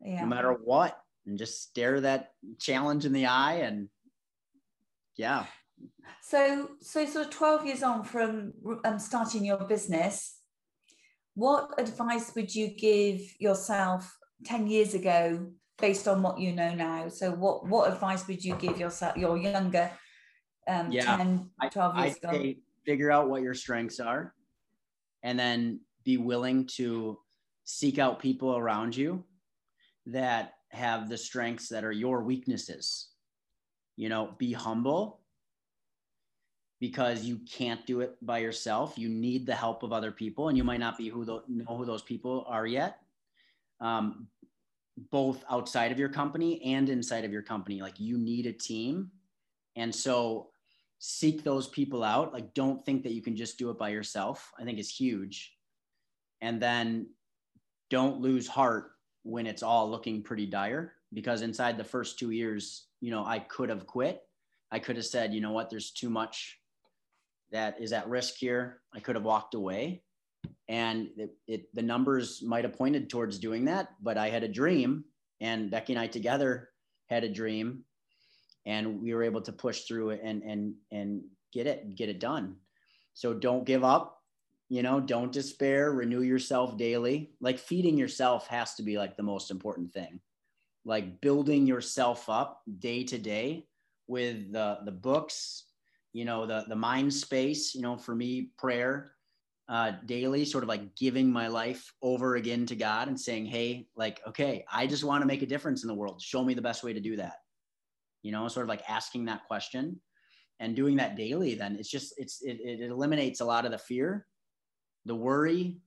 yeah. 0.00 0.20
no 0.20 0.26
matter 0.26 0.52
what, 0.52 0.98
and 1.26 1.38
just 1.38 1.62
stare 1.62 2.00
that 2.00 2.32
challenge 2.58 3.04
in 3.04 3.12
the 3.12 3.26
eye. 3.26 3.60
And 3.62 3.88
yeah. 5.16 5.46
So, 6.22 6.70
so 6.80 7.06
sort 7.06 7.26
of 7.26 7.32
twelve 7.32 7.64
years 7.64 7.82
on 7.82 8.04
from 8.04 8.52
um, 8.84 8.98
starting 8.98 9.44
your 9.44 9.64
business, 9.64 10.38
what 11.34 11.70
advice 11.78 12.34
would 12.34 12.54
you 12.54 12.68
give 12.68 13.20
yourself 13.38 14.16
ten 14.44 14.66
years 14.66 14.94
ago, 14.94 15.50
based 15.78 16.06
on 16.08 16.22
what 16.22 16.38
you 16.38 16.52
know 16.52 16.74
now? 16.74 17.08
So, 17.08 17.30
what 17.30 17.66
what 17.66 17.90
advice 17.92 18.26
would 18.28 18.44
you 18.44 18.54
give 18.56 18.78
yourself, 18.78 19.16
your 19.16 19.36
younger, 19.38 19.90
um, 20.68 20.92
yeah, 20.92 21.16
10, 21.16 21.50
12 21.70 21.96
years 21.96 22.16
I, 22.24 22.28
ago? 22.28 22.54
figure 22.86 23.10
out 23.10 23.28
what 23.28 23.42
your 23.42 23.54
strengths 23.54 24.00
are 24.00 24.34
and 25.22 25.38
then 25.38 25.80
be 26.04 26.16
willing 26.16 26.66
to 26.66 27.18
seek 27.64 27.98
out 27.98 28.20
people 28.20 28.56
around 28.56 28.96
you 28.96 29.24
that 30.06 30.54
have 30.68 31.08
the 31.08 31.18
strengths 31.18 31.68
that 31.68 31.84
are 31.84 31.92
your 31.92 32.22
weaknesses 32.22 33.08
you 33.96 34.08
know 34.08 34.34
be 34.38 34.52
humble 34.52 35.20
because 36.80 37.24
you 37.24 37.38
can't 37.50 37.86
do 37.86 38.00
it 38.00 38.16
by 38.22 38.38
yourself 38.38 38.94
you 38.96 39.08
need 39.08 39.46
the 39.46 39.54
help 39.54 39.82
of 39.82 39.92
other 39.92 40.12
people 40.12 40.48
and 40.48 40.56
you 40.56 40.64
might 40.64 40.80
not 40.80 40.96
be 40.96 41.08
who 41.08 41.24
the, 41.24 41.42
know 41.48 41.76
who 41.76 41.84
those 41.84 42.02
people 42.02 42.44
are 42.48 42.66
yet 42.66 42.98
um, 43.80 44.26
both 45.10 45.44
outside 45.50 45.92
of 45.92 45.98
your 45.98 46.08
company 46.08 46.62
and 46.62 46.88
inside 46.88 47.24
of 47.24 47.32
your 47.32 47.42
company 47.42 47.80
like 47.80 47.98
you 47.98 48.16
need 48.16 48.46
a 48.46 48.52
team 48.52 49.10
and 49.76 49.94
so 49.94 50.50
seek 51.00 51.42
those 51.42 51.66
people 51.66 52.04
out. 52.04 52.32
Like, 52.32 52.54
don't 52.54 52.84
think 52.84 53.02
that 53.02 53.12
you 53.12 53.22
can 53.22 53.34
just 53.34 53.58
do 53.58 53.70
it 53.70 53.78
by 53.78 53.88
yourself. 53.88 54.52
I 54.58 54.64
think 54.64 54.78
is 54.78 54.90
huge. 54.94 55.56
And 56.40 56.60
then 56.60 57.08
don't 57.90 58.20
lose 58.20 58.46
heart 58.46 58.92
when 59.22 59.46
it's 59.46 59.62
all 59.62 59.90
looking 59.90 60.22
pretty 60.22 60.46
dire 60.46 60.94
because 61.12 61.42
inside 61.42 61.76
the 61.76 61.84
first 61.84 62.18
two 62.18 62.30
years, 62.30 62.86
you 63.00 63.10
know, 63.10 63.24
I 63.24 63.40
could 63.40 63.68
have 63.68 63.86
quit. 63.86 64.22
I 64.70 64.78
could 64.78 64.96
have 64.96 65.06
said, 65.06 65.34
you 65.34 65.40
know 65.40 65.52
what, 65.52 65.68
there's 65.68 65.90
too 65.90 66.10
much 66.10 66.58
that 67.50 67.80
is 67.80 67.92
at 67.92 68.08
risk 68.08 68.36
here. 68.36 68.80
I 68.94 69.00
could 69.00 69.16
have 69.16 69.24
walked 69.24 69.54
away. 69.54 70.02
And 70.68 71.08
it, 71.16 71.36
it 71.48 71.74
the 71.74 71.82
numbers 71.82 72.42
might 72.42 72.64
have 72.64 72.74
pointed 72.74 73.10
towards 73.10 73.40
doing 73.40 73.64
that, 73.64 73.88
but 74.00 74.16
I 74.16 74.30
had 74.30 74.44
a 74.44 74.48
dream, 74.48 75.04
and 75.40 75.70
Becky 75.70 75.94
and 75.94 76.00
I 76.00 76.06
together 76.06 76.68
had 77.08 77.24
a 77.24 77.28
dream 77.28 77.84
and 78.66 79.00
we 79.02 79.14
were 79.14 79.22
able 79.22 79.40
to 79.42 79.52
push 79.52 79.82
through 79.82 80.10
it 80.10 80.20
and 80.22 80.42
and 80.42 80.74
and 80.92 81.22
get 81.52 81.66
it 81.66 81.94
get 81.94 82.08
it 82.08 82.20
done 82.20 82.56
so 83.14 83.34
don't 83.34 83.64
give 83.64 83.84
up 83.84 84.19
you 84.70 84.82
know 84.82 85.00
don't 85.00 85.32
despair 85.32 85.92
renew 85.92 86.22
yourself 86.22 86.78
daily. 86.78 87.32
Like 87.40 87.58
feeding 87.58 87.98
yourself 87.98 88.46
has 88.46 88.74
to 88.76 88.82
be 88.82 88.96
like 88.96 89.16
the 89.16 89.22
most 89.22 89.50
important 89.50 89.92
thing. 89.92 90.20
Like 90.86 91.20
building 91.20 91.66
yourself 91.66 92.30
up 92.30 92.62
day 92.78 93.04
to 93.04 93.18
day 93.18 93.66
with 94.06 94.52
the 94.52 94.78
the 94.84 94.92
books 94.92 95.64
you 96.12 96.24
know 96.24 96.46
the 96.46 96.64
the 96.68 96.76
mind 96.76 97.12
space 97.12 97.74
you 97.74 97.82
know 97.82 97.96
for 97.96 98.14
me 98.14 98.50
prayer 98.58 99.12
uh, 99.68 99.92
daily 100.06 100.44
sort 100.44 100.64
of 100.64 100.68
like 100.68 100.96
giving 100.96 101.30
my 101.30 101.46
life 101.46 101.92
over 102.02 102.34
again 102.34 102.66
to 102.66 102.74
god 102.74 103.06
and 103.06 103.18
saying 103.18 103.46
hey 103.46 103.86
like 103.94 104.20
okay 104.26 104.64
i 104.72 104.84
just 104.84 105.04
want 105.04 105.22
to 105.22 105.26
make 105.26 105.42
a 105.42 105.46
difference 105.46 105.84
in 105.84 105.88
the 105.88 105.94
world. 105.94 106.20
Show 106.20 106.42
me 106.42 106.54
the 106.54 106.62
best 106.62 106.82
way 106.82 106.92
to 106.92 106.98
do 107.00 107.16
that. 107.16 107.34
You 108.22 108.32
know 108.32 108.48
sort 108.48 108.64
of 108.64 108.68
like 108.68 108.82
asking 108.88 109.26
that 109.26 109.46
question 109.46 110.00
and 110.58 110.74
doing 110.74 110.96
that 110.96 111.16
daily 111.16 111.54
then 111.54 111.76
it's 111.78 111.88
just 111.88 112.14
it's 112.16 112.42
it, 112.42 112.58
it 112.60 112.90
eliminates 112.90 113.40
a 113.40 113.44
lot 113.44 113.64
of 113.64 113.70
the 113.70 113.78
fear 113.78 114.26
the 115.06 115.14
worry 115.14 115.78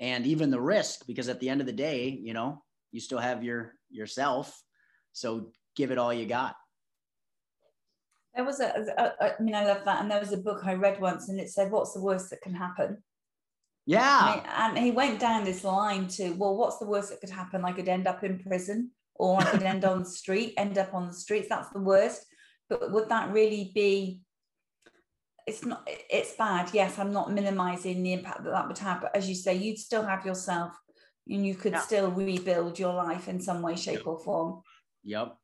and 0.00 0.26
even 0.26 0.50
the 0.50 0.60
risk 0.60 1.06
because 1.06 1.28
at 1.28 1.40
the 1.40 1.48
end 1.48 1.60
of 1.60 1.66
the 1.66 1.72
day 1.72 2.08
you 2.22 2.34
know 2.34 2.62
you 2.92 3.00
still 3.00 3.18
have 3.18 3.42
your 3.44 3.72
yourself 3.90 4.62
so 5.12 5.50
give 5.74 5.90
it 5.90 5.98
all 5.98 6.12
you 6.12 6.26
got 6.26 6.56
there 8.34 8.44
was 8.44 8.60
a, 8.60 8.66
a, 8.98 9.24
a 9.24 9.34
I 9.38 9.42
mean 9.42 9.54
I 9.54 9.64
love 9.64 9.84
that 9.84 10.00
and 10.00 10.10
there 10.10 10.20
was 10.20 10.32
a 10.32 10.38
book 10.38 10.62
I 10.64 10.74
read 10.74 11.00
once 11.00 11.28
and 11.28 11.40
it 11.40 11.50
said 11.50 11.70
what's 11.70 11.92
the 11.92 12.02
worst 12.02 12.30
that 12.30 12.42
can 12.42 12.54
happen 12.54 13.02
yeah 13.86 14.42
and 14.68 14.78
he 14.78 14.90
went 14.90 15.20
down 15.20 15.44
this 15.44 15.64
line 15.64 16.08
to 16.08 16.30
well 16.32 16.56
what's 16.56 16.78
the 16.78 16.86
worst 16.86 17.10
that 17.10 17.20
could 17.20 17.30
happen 17.30 17.64
I 17.64 17.72
could 17.72 17.88
end 17.88 18.06
up 18.06 18.24
in 18.24 18.38
prison 18.38 18.90
or 19.18 19.40
I 19.40 19.44
could 19.44 19.62
end 19.62 19.84
on 19.84 20.00
the 20.00 20.08
street, 20.08 20.54
end 20.56 20.78
up 20.78 20.94
on 20.94 21.06
the 21.06 21.12
streets. 21.12 21.48
That's 21.48 21.70
the 21.70 21.80
worst. 21.80 22.26
But 22.68 22.92
would 22.92 23.08
that 23.08 23.32
really 23.32 23.72
be? 23.74 24.20
It's 25.46 25.64
not. 25.64 25.86
It's 25.86 26.34
bad. 26.34 26.70
Yes, 26.72 26.98
I'm 26.98 27.12
not 27.12 27.32
minimizing 27.32 28.02
the 28.02 28.12
impact 28.12 28.44
that 28.44 28.50
that 28.50 28.66
would 28.66 28.78
have. 28.78 29.02
But 29.02 29.14
as 29.14 29.28
you 29.28 29.34
say, 29.34 29.54
you'd 29.54 29.78
still 29.78 30.04
have 30.04 30.26
yourself, 30.26 30.72
and 31.28 31.46
you 31.46 31.54
could 31.54 31.72
yeah. 31.72 31.80
still 31.80 32.10
rebuild 32.10 32.78
your 32.78 32.94
life 32.94 33.28
in 33.28 33.40
some 33.40 33.62
way, 33.62 33.76
shape, 33.76 33.98
yep. 33.98 34.06
or 34.06 34.18
form. 34.18 34.62
Yep. 35.04 35.36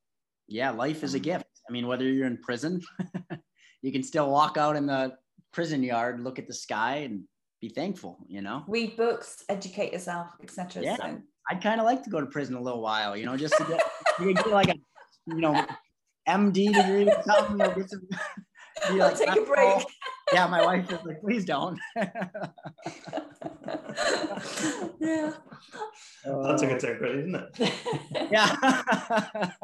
Yeah, 0.49 0.71
life 0.71 1.05
is 1.05 1.15
a 1.15 1.21
mm. 1.21 1.25
gift. 1.25 1.47
I 1.69 1.73
mean, 1.73 1.87
whether 1.87 2.05
you're 2.05 2.27
in 2.27 2.39
prison, 2.39 2.81
you 3.83 3.93
can 3.93 4.03
still 4.03 4.29
walk 4.29 4.57
out 4.57 4.75
in 4.75 4.87
the 4.87 5.17
prison 5.53 5.83
yard, 5.83 6.21
look 6.21 6.39
at 6.39 6.49
the 6.49 6.55
sky, 6.55 6.97
and 6.97 7.23
be 7.61 7.69
thankful. 7.69 8.19
You 8.27 8.43
know, 8.43 8.65
read 8.67 8.97
books, 8.97 9.45
educate 9.49 9.93
yourself, 9.93 10.29
etc. 10.43 10.83
Yeah. 10.83 10.97
So 10.97 11.23
I'd 11.51 11.63
kind 11.63 11.81
of 11.81 11.87
like 11.87 12.03
to 12.05 12.11
go 12.11 12.21
to 12.21 12.27
prison 12.27 12.55
a 12.57 12.61
little 12.61 12.83
while, 12.83 13.17
you 13.17 13.27
know, 13.27 13.37
just 13.37 13.57
to 13.57 13.65
get, 13.65 14.35
get 14.37 14.51
like 14.51 14.69
a, 14.69 14.75
you 15.27 15.41
know, 15.41 15.67
MD 16.29 16.73
degree 16.73 17.09
or 17.09 17.23
something. 17.25 17.63
Or 17.63 17.75
get 17.75 17.91
some, 17.91 18.09
be 18.91 18.99
like, 18.99 19.17
take 19.17 19.37
a 19.37 19.43
break. 19.43 19.85
Yeah, 20.33 20.47
my 20.47 20.65
wife 20.65 20.91
is 20.91 20.99
like, 21.05 21.21
please 21.21 21.45
don't. 21.45 21.79
yeah. 25.01 25.33
That's 26.25 26.63
a 26.63 26.67
good 26.67 26.81
take, 26.81 27.01
really, 27.01 27.21
isn't 27.21 27.35
it? 27.35 27.73
yeah. 28.31 29.51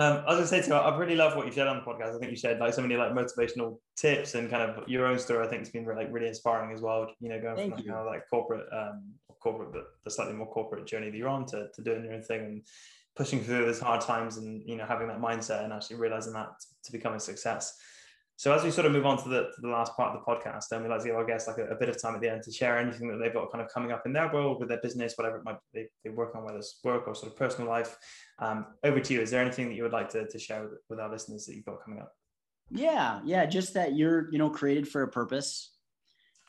Um, 0.00 0.22
I 0.26 0.30
was 0.30 0.36
gonna 0.36 0.46
say 0.46 0.62
to 0.62 0.66
you, 0.68 0.74
I 0.74 0.96
really 0.96 1.16
love 1.16 1.36
what 1.36 1.44
you 1.44 1.52
shared 1.52 1.66
on 1.66 1.78
the 1.78 1.82
podcast. 1.82 2.14
I 2.14 2.18
think 2.20 2.30
you 2.30 2.36
shared 2.36 2.60
like 2.60 2.72
so 2.72 2.82
many 2.82 2.96
like 2.96 3.10
motivational 3.10 3.78
tips 3.96 4.36
and 4.36 4.48
kind 4.48 4.62
of 4.62 4.88
your 4.88 5.06
own 5.06 5.18
story. 5.18 5.44
I 5.44 5.50
think 5.50 5.62
it's 5.62 5.70
been 5.70 5.84
like 5.84 6.06
really 6.12 6.28
inspiring 6.28 6.72
as 6.72 6.80
well. 6.80 7.10
You 7.20 7.28
know, 7.28 7.40
going 7.40 7.56
Thank 7.56 7.70
from 7.70 7.78
like, 7.78 7.84
you. 7.84 7.90
kind 7.90 8.00
of 8.00 8.06
like 8.06 8.22
corporate, 8.30 8.66
um, 8.72 9.12
corporate, 9.40 9.72
but 9.72 9.86
the 10.04 10.10
slightly 10.10 10.34
more 10.34 10.46
corporate 10.46 10.86
journey 10.86 11.10
that 11.10 11.16
you're 11.16 11.28
on 11.28 11.46
to, 11.46 11.66
to 11.74 11.82
doing 11.82 12.04
your 12.04 12.14
own 12.14 12.22
thing 12.22 12.40
and 12.40 12.62
pushing 13.18 13.42
through 13.42 13.66
those 13.66 13.80
hard 13.80 14.00
times 14.00 14.36
and 14.36 14.62
you 14.64 14.76
know 14.76 14.86
having 14.86 15.08
that 15.08 15.20
mindset 15.20 15.64
and 15.64 15.72
actually 15.72 15.96
realizing 15.96 16.32
that 16.32 16.50
to 16.84 16.92
become 16.92 17.14
a 17.14 17.20
success. 17.20 17.76
So 18.36 18.52
as 18.52 18.62
we 18.62 18.70
sort 18.70 18.86
of 18.86 18.92
move 18.92 19.04
on 19.04 19.20
to 19.20 19.28
the, 19.28 19.40
to 19.52 19.60
the 19.60 19.68
last 19.68 19.96
part 19.96 20.14
of 20.14 20.22
the 20.22 20.32
podcast, 20.32 20.70
and 20.70 20.84
we 20.84 20.88
like 20.88 21.00
to 21.00 21.06
give 21.06 21.16
our 21.16 21.24
guests 21.24 21.48
like 21.48 21.58
a, 21.58 21.64
a, 21.70 21.74
bit 21.74 21.88
of 21.88 22.00
time 22.00 22.14
at 22.14 22.20
the 22.20 22.30
end 22.30 22.44
to 22.44 22.52
share 22.52 22.78
anything 22.78 23.08
that 23.08 23.16
they've 23.16 23.34
got 23.34 23.50
kind 23.50 23.64
of 23.64 23.68
coming 23.68 23.90
up 23.90 24.06
in 24.06 24.12
their 24.12 24.32
world 24.32 24.60
with 24.60 24.68
their 24.68 24.78
business, 24.80 25.14
whatever 25.16 25.38
it 25.38 25.44
might 25.44 25.56
be 25.74 25.80
they, 25.80 25.88
they 26.04 26.10
work 26.10 26.36
on, 26.36 26.44
whether 26.44 26.58
it's 26.58 26.78
work 26.84 27.08
or 27.08 27.16
sort 27.16 27.32
of 27.32 27.36
personal 27.36 27.68
life. 27.68 27.98
Um, 28.38 28.66
over 28.84 29.00
to 29.00 29.12
you. 29.12 29.20
Is 29.20 29.32
there 29.32 29.42
anything 29.42 29.68
that 29.68 29.74
you 29.74 29.82
would 29.82 29.92
like 29.92 30.08
to, 30.10 30.28
to 30.28 30.38
share 30.38 30.62
with, 30.62 30.78
with 30.88 31.00
our 31.00 31.10
listeners 31.10 31.46
that 31.46 31.56
you've 31.56 31.64
got 31.64 31.82
coming 31.84 31.98
up? 31.98 32.12
Yeah, 32.70 33.22
yeah, 33.24 33.44
just 33.44 33.74
that 33.74 33.96
you're, 33.96 34.30
you 34.30 34.38
know, 34.38 34.50
created 34.50 34.86
for 34.86 35.02
a 35.02 35.08
purpose. 35.08 35.72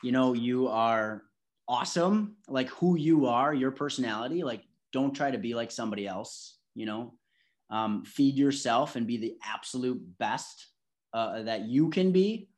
You 0.04 0.12
know, 0.12 0.32
you 0.32 0.68
are 0.68 1.24
awesome, 1.66 2.36
like 2.46 2.68
who 2.68 2.96
you 2.96 3.26
are, 3.26 3.52
your 3.52 3.72
personality. 3.72 4.44
Like, 4.44 4.62
don't 4.92 5.12
try 5.12 5.32
to 5.32 5.38
be 5.38 5.54
like 5.54 5.72
somebody 5.72 6.06
else. 6.06 6.59
You 6.80 6.86
know, 6.86 7.14
um, 7.68 8.04
feed 8.04 8.36
yourself 8.36 8.96
and 8.96 9.06
be 9.06 9.18
the 9.18 9.36
absolute 9.44 10.00
best 10.18 10.56
uh, 11.12 11.42
that 11.42 11.68
you 11.68 11.90
can 11.90 12.10
be. 12.10 12.48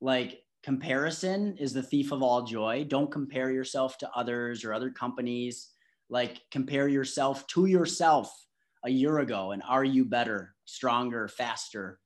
Like, 0.00 0.42
comparison 0.64 1.56
is 1.58 1.72
the 1.72 1.82
thief 1.82 2.10
of 2.10 2.22
all 2.22 2.42
joy. 2.42 2.84
Don't 2.88 3.10
compare 3.10 3.50
yourself 3.52 3.96
to 3.98 4.10
others 4.20 4.64
or 4.64 4.74
other 4.74 4.90
companies. 4.90 5.68
Like, 6.10 6.40
compare 6.50 6.88
yourself 6.88 7.46
to 7.54 7.66
yourself 7.66 8.28
a 8.84 8.90
year 8.90 9.18
ago 9.18 9.52
and 9.52 9.62
are 9.62 9.84
you 9.84 10.04
better, 10.04 10.54
stronger, 10.64 11.28
faster? 11.28 12.00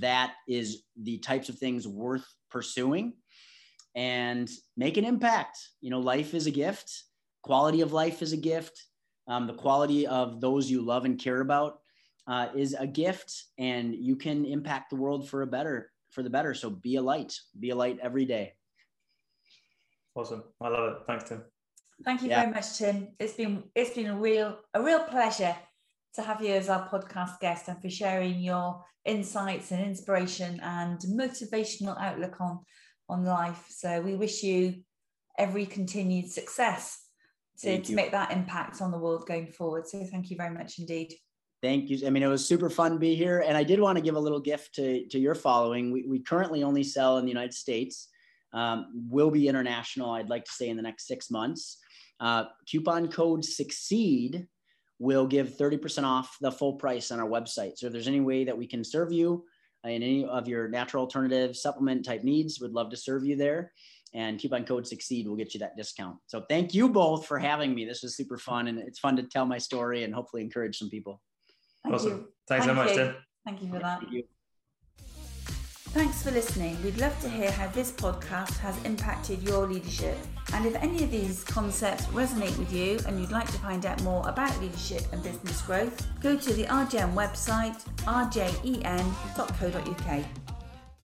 That 0.00 0.34
is 0.46 0.82
the 1.02 1.18
types 1.18 1.48
of 1.48 1.58
things 1.58 1.88
worth 1.88 2.26
pursuing 2.50 3.14
and 3.94 4.50
make 4.76 4.96
an 4.98 5.04
impact. 5.04 5.56
You 5.80 5.90
know, 5.90 6.00
life 6.00 6.34
is 6.34 6.46
a 6.46 6.50
gift. 6.50 7.04
quality 7.42 7.80
of 7.80 7.92
life 7.92 8.22
is 8.22 8.32
a 8.32 8.36
gift. 8.52 8.76
Um, 9.28 9.46
the 9.46 9.54
quality 9.54 10.06
of 10.06 10.40
those 10.40 10.70
you 10.70 10.82
love 10.82 11.04
and 11.04 11.18
care 11.18 11.40
about 11.40 11.80
uh, 12.26 12.48
is 12.54 12.74
a 12.78 12.86
gift, 12.86 13.44
and 13.58 13.94
you 13.94 14.16
can 14.16 14.44
impact 14.44 14.90
the 14.90 14.96
world 14.96 15.28
for 15.28 15.42
a 15.42 15.46
better 15.46 15.90
for 16.10 16.22
the 16.22 16.30
better. 16.30 16.54
So 16.54 16.70
be 16.70 16.96
a 16.96 17.02
light. 17.02 17.38
Be 17.58 17.70
a 17.70 17.76
light 17.76 17.98
every 18.02 18.24
day. 18.24 18.54
Awesome. 20.14 20.44
I 20.60 20.68
love 20.68 20.92
it. 20.92 20.98
Thanks, 21.06 21.28
Tim. 21.28 21.42
Thank 22.04 22.22
you 22.22 22.28
yeah. 22.28 22.40
very 22.42 22.52
much, 22.52 22.78
Tim. 22.78 23.08
It's 23.18 23.34
been 23.34 23.64
it's 23.74 23.94
been 23.94 24.06
a 24.06 24.16
real 24.16 24.58
a 24.74 24.82
real 24.82 25.00
pleasure 25.04 25.56
to 26.14 26.22
have 26.22 26.42
you 26.42 26.52
as 26.54 26.68
our 26.68 26.88
podcast 26.88 27.38
guest 27.40 27.68
and 27.68 27.80
for 27.80 27.90
sharing 27.90 28.40
your 28.40 28.82
insights 29.04 29.72
and 29.72 29.84
inspiration 29.84 30.58
and 30.62 30.98
motivational 31.00 32.00
outlook 32.00 32.40
on 32.40 32.60
on 33.08 33.24
life. 33.24 33.66
So 33.68 34.00
we 34.00 34.14
wish 34.14 34.42
you 34.42 34.82
every 35.38 35.66
continued 35.66 36.30
success 36.30 37.05
to, 37.60 37.80
to 37.80 37.94
make 37.94 38.10
that 38.10 38.32
impact 38.32 38.80
on 38.80 38.90
the 38.90 38.98
world 38.98 39.26
going 39.26 39.46
forward. 39.46 39.86
So 39.86 40.04
thank 40.04 40.30
you 40.30 40.36
very 40.36 40.54
much 40.54 40.78
indeed. 40.78 41.14
Thank 41.62 41.88
you. 41.88 42.06
I 42.06 42.10
mean, 42.10 42.22
it 42.22 42.28
was 42.28 42.44
super 42.44 42.68
fun 42.68 42.92
to 42.92 42.98
be 42.98 43.14
here. 43.14 43.40
And 43.40 43.56
I 43.56 43.64
did 43.64 43.80
want 43.80 43.96
to 43.96 44.02
give 44.02 44.14
a 44.14 44.20
little 44.20 44.40
gift 44.40 44.74
to, 44.74 45.06
to 45.08 45.18
your 45.18 45.34
following. 45.34 45.90
We, 45.90 46.04
we 46.06 46.18
currently 46.20 46.62
only 46.62 46.84
sell 46.84 47.18
in 47.18 47.24
the 47.24 47.30
United 47.30 47.54
States. 47.54 48.08
Um, 48.52 48.86
will 49.10 49.30
be 49.30 49.48
international, 49.48 50.10
I'd 50.10 50.30
like 50.30 50.44
to 50.44 50.52
say, 50.52 50.68
in 50.68 50.76
the 50.76 50.82
next 50.82 51.06
six 51.06 51.30
months. 51.30 51.78
Uh, 52.20 52.44
coupon 52.66 53.08
code 53.08 53.44
SUCCEED 53.44 54.46
will 54.98 55.26
give 55.26 55.56
30% 55.56 56.04
off 56.04 56.36
the 56.40 56.50
full 56.50 56.74
price 56.74 57.10
on 57.10 57.20
our 57.20 57.28
website. 57.28 57.76
So 57.76 57.86
if 57.86 57.92
there's 57.92 58.08
any 58.08 58.20
way 58.20 58.44
that 58.44 58.56
we 58.56 58.66
can 58.66 58.82
serve 58.82 59.12
you 59.12 59.44
in 59.84 60.02
any 60.02 60.24
of 60.24 60.48
your 60.48 60.68
natural 60.68 61.02
alternative 61.02 61.56
supplement 61.56 62.04
type 62.04 62.24
needs, 62.24 62.60
would 62.60 62.72
love 62.72 62.90
to 62.90 62.96
serve 62.96 63.24
you 63.24 63.36
there. 63.36 63.72
And 64.16 64.40
coupon 64.40 64.64
code 64.64 64.86
succeed 64.86 65.28
will 65.28 65.36
get 65.36 65.52
you 65.52 65.60
that 65.60 65.76
discount. 65.76 66.16
So 66.26 66.44
thank 66.48 66.72
you 66.72 66.88
both 66.88 67.26
for 67.26 67.38
having 67.38 67.74
me. 67.74 67.84
This 67.84 68.02
was 68.02 68.16
super 68.16 68.38
fun 68.38 68.66
and 68.66 68.78
it's 68.78 68.98
fun 68.98 69.14
to 69.16 69.22
tell 69.22 69.44
my 69.44 69.58
story 69.58 70.04
and 70.04 70.14
hopefully 70.14 70.42
encourage 70.42 70.78
some 70.78 70.88
people. 70.88 71.20
Thank 71.82 71.94
awesome. 71.94 72.10
You. 72.10 72.28
Thanks 72.48 72.64
Thank 72.64 72.78
so 72.78 72.82
much, 72.82 72.90
you. 72.92 72.96
Tim. 72.96 73.14
Thank 73.44 73.62
you 73.62 73.68
for 73.68 73.78
that. 73.78 74.00
Thank 74.00 74.12
you. 74.12 74.22
Thanks 75.90 76.22
for 76.22 76.30
listening. 76.30 76.76
We'd 76.82 76.96
love 76.98 77.18
to 77.20 77.28
hear 77.28 77.50
how 77.50 77.68
this 77.68 77.92
podcast 77.92 78.56
has 78.58 78.82
impacted 78.84 79.42
your 79.42 79.66
leadership. 79.66 80.16
And 80.54 80.66
if 80.66 80.74
any 80.76 81.04
of 81.04 81.10
these 81.10 81.44
concepts 81.44 82.06
resonate 82.06 82.56
with 82.58 82.72
you 82.72 82.98
and 83.06 83.20
you'd 83.20 83.30
like 83.30 83.46
to 83.46 83.58
find 83.58 83.84
out 83.84 84.02
more 84.02 84.26
about 84.28 84.58
leadership 84.60 85.02
and 85.12 85.22
business 85.22 85.60
growth, 85.62 86.06
go 86.20 86.36
to 86.36 86.52
the 86.54 86.64
RJN 86.64 87.14
website, 87.14 87.82
rjen.co.uk. 88.04 88.86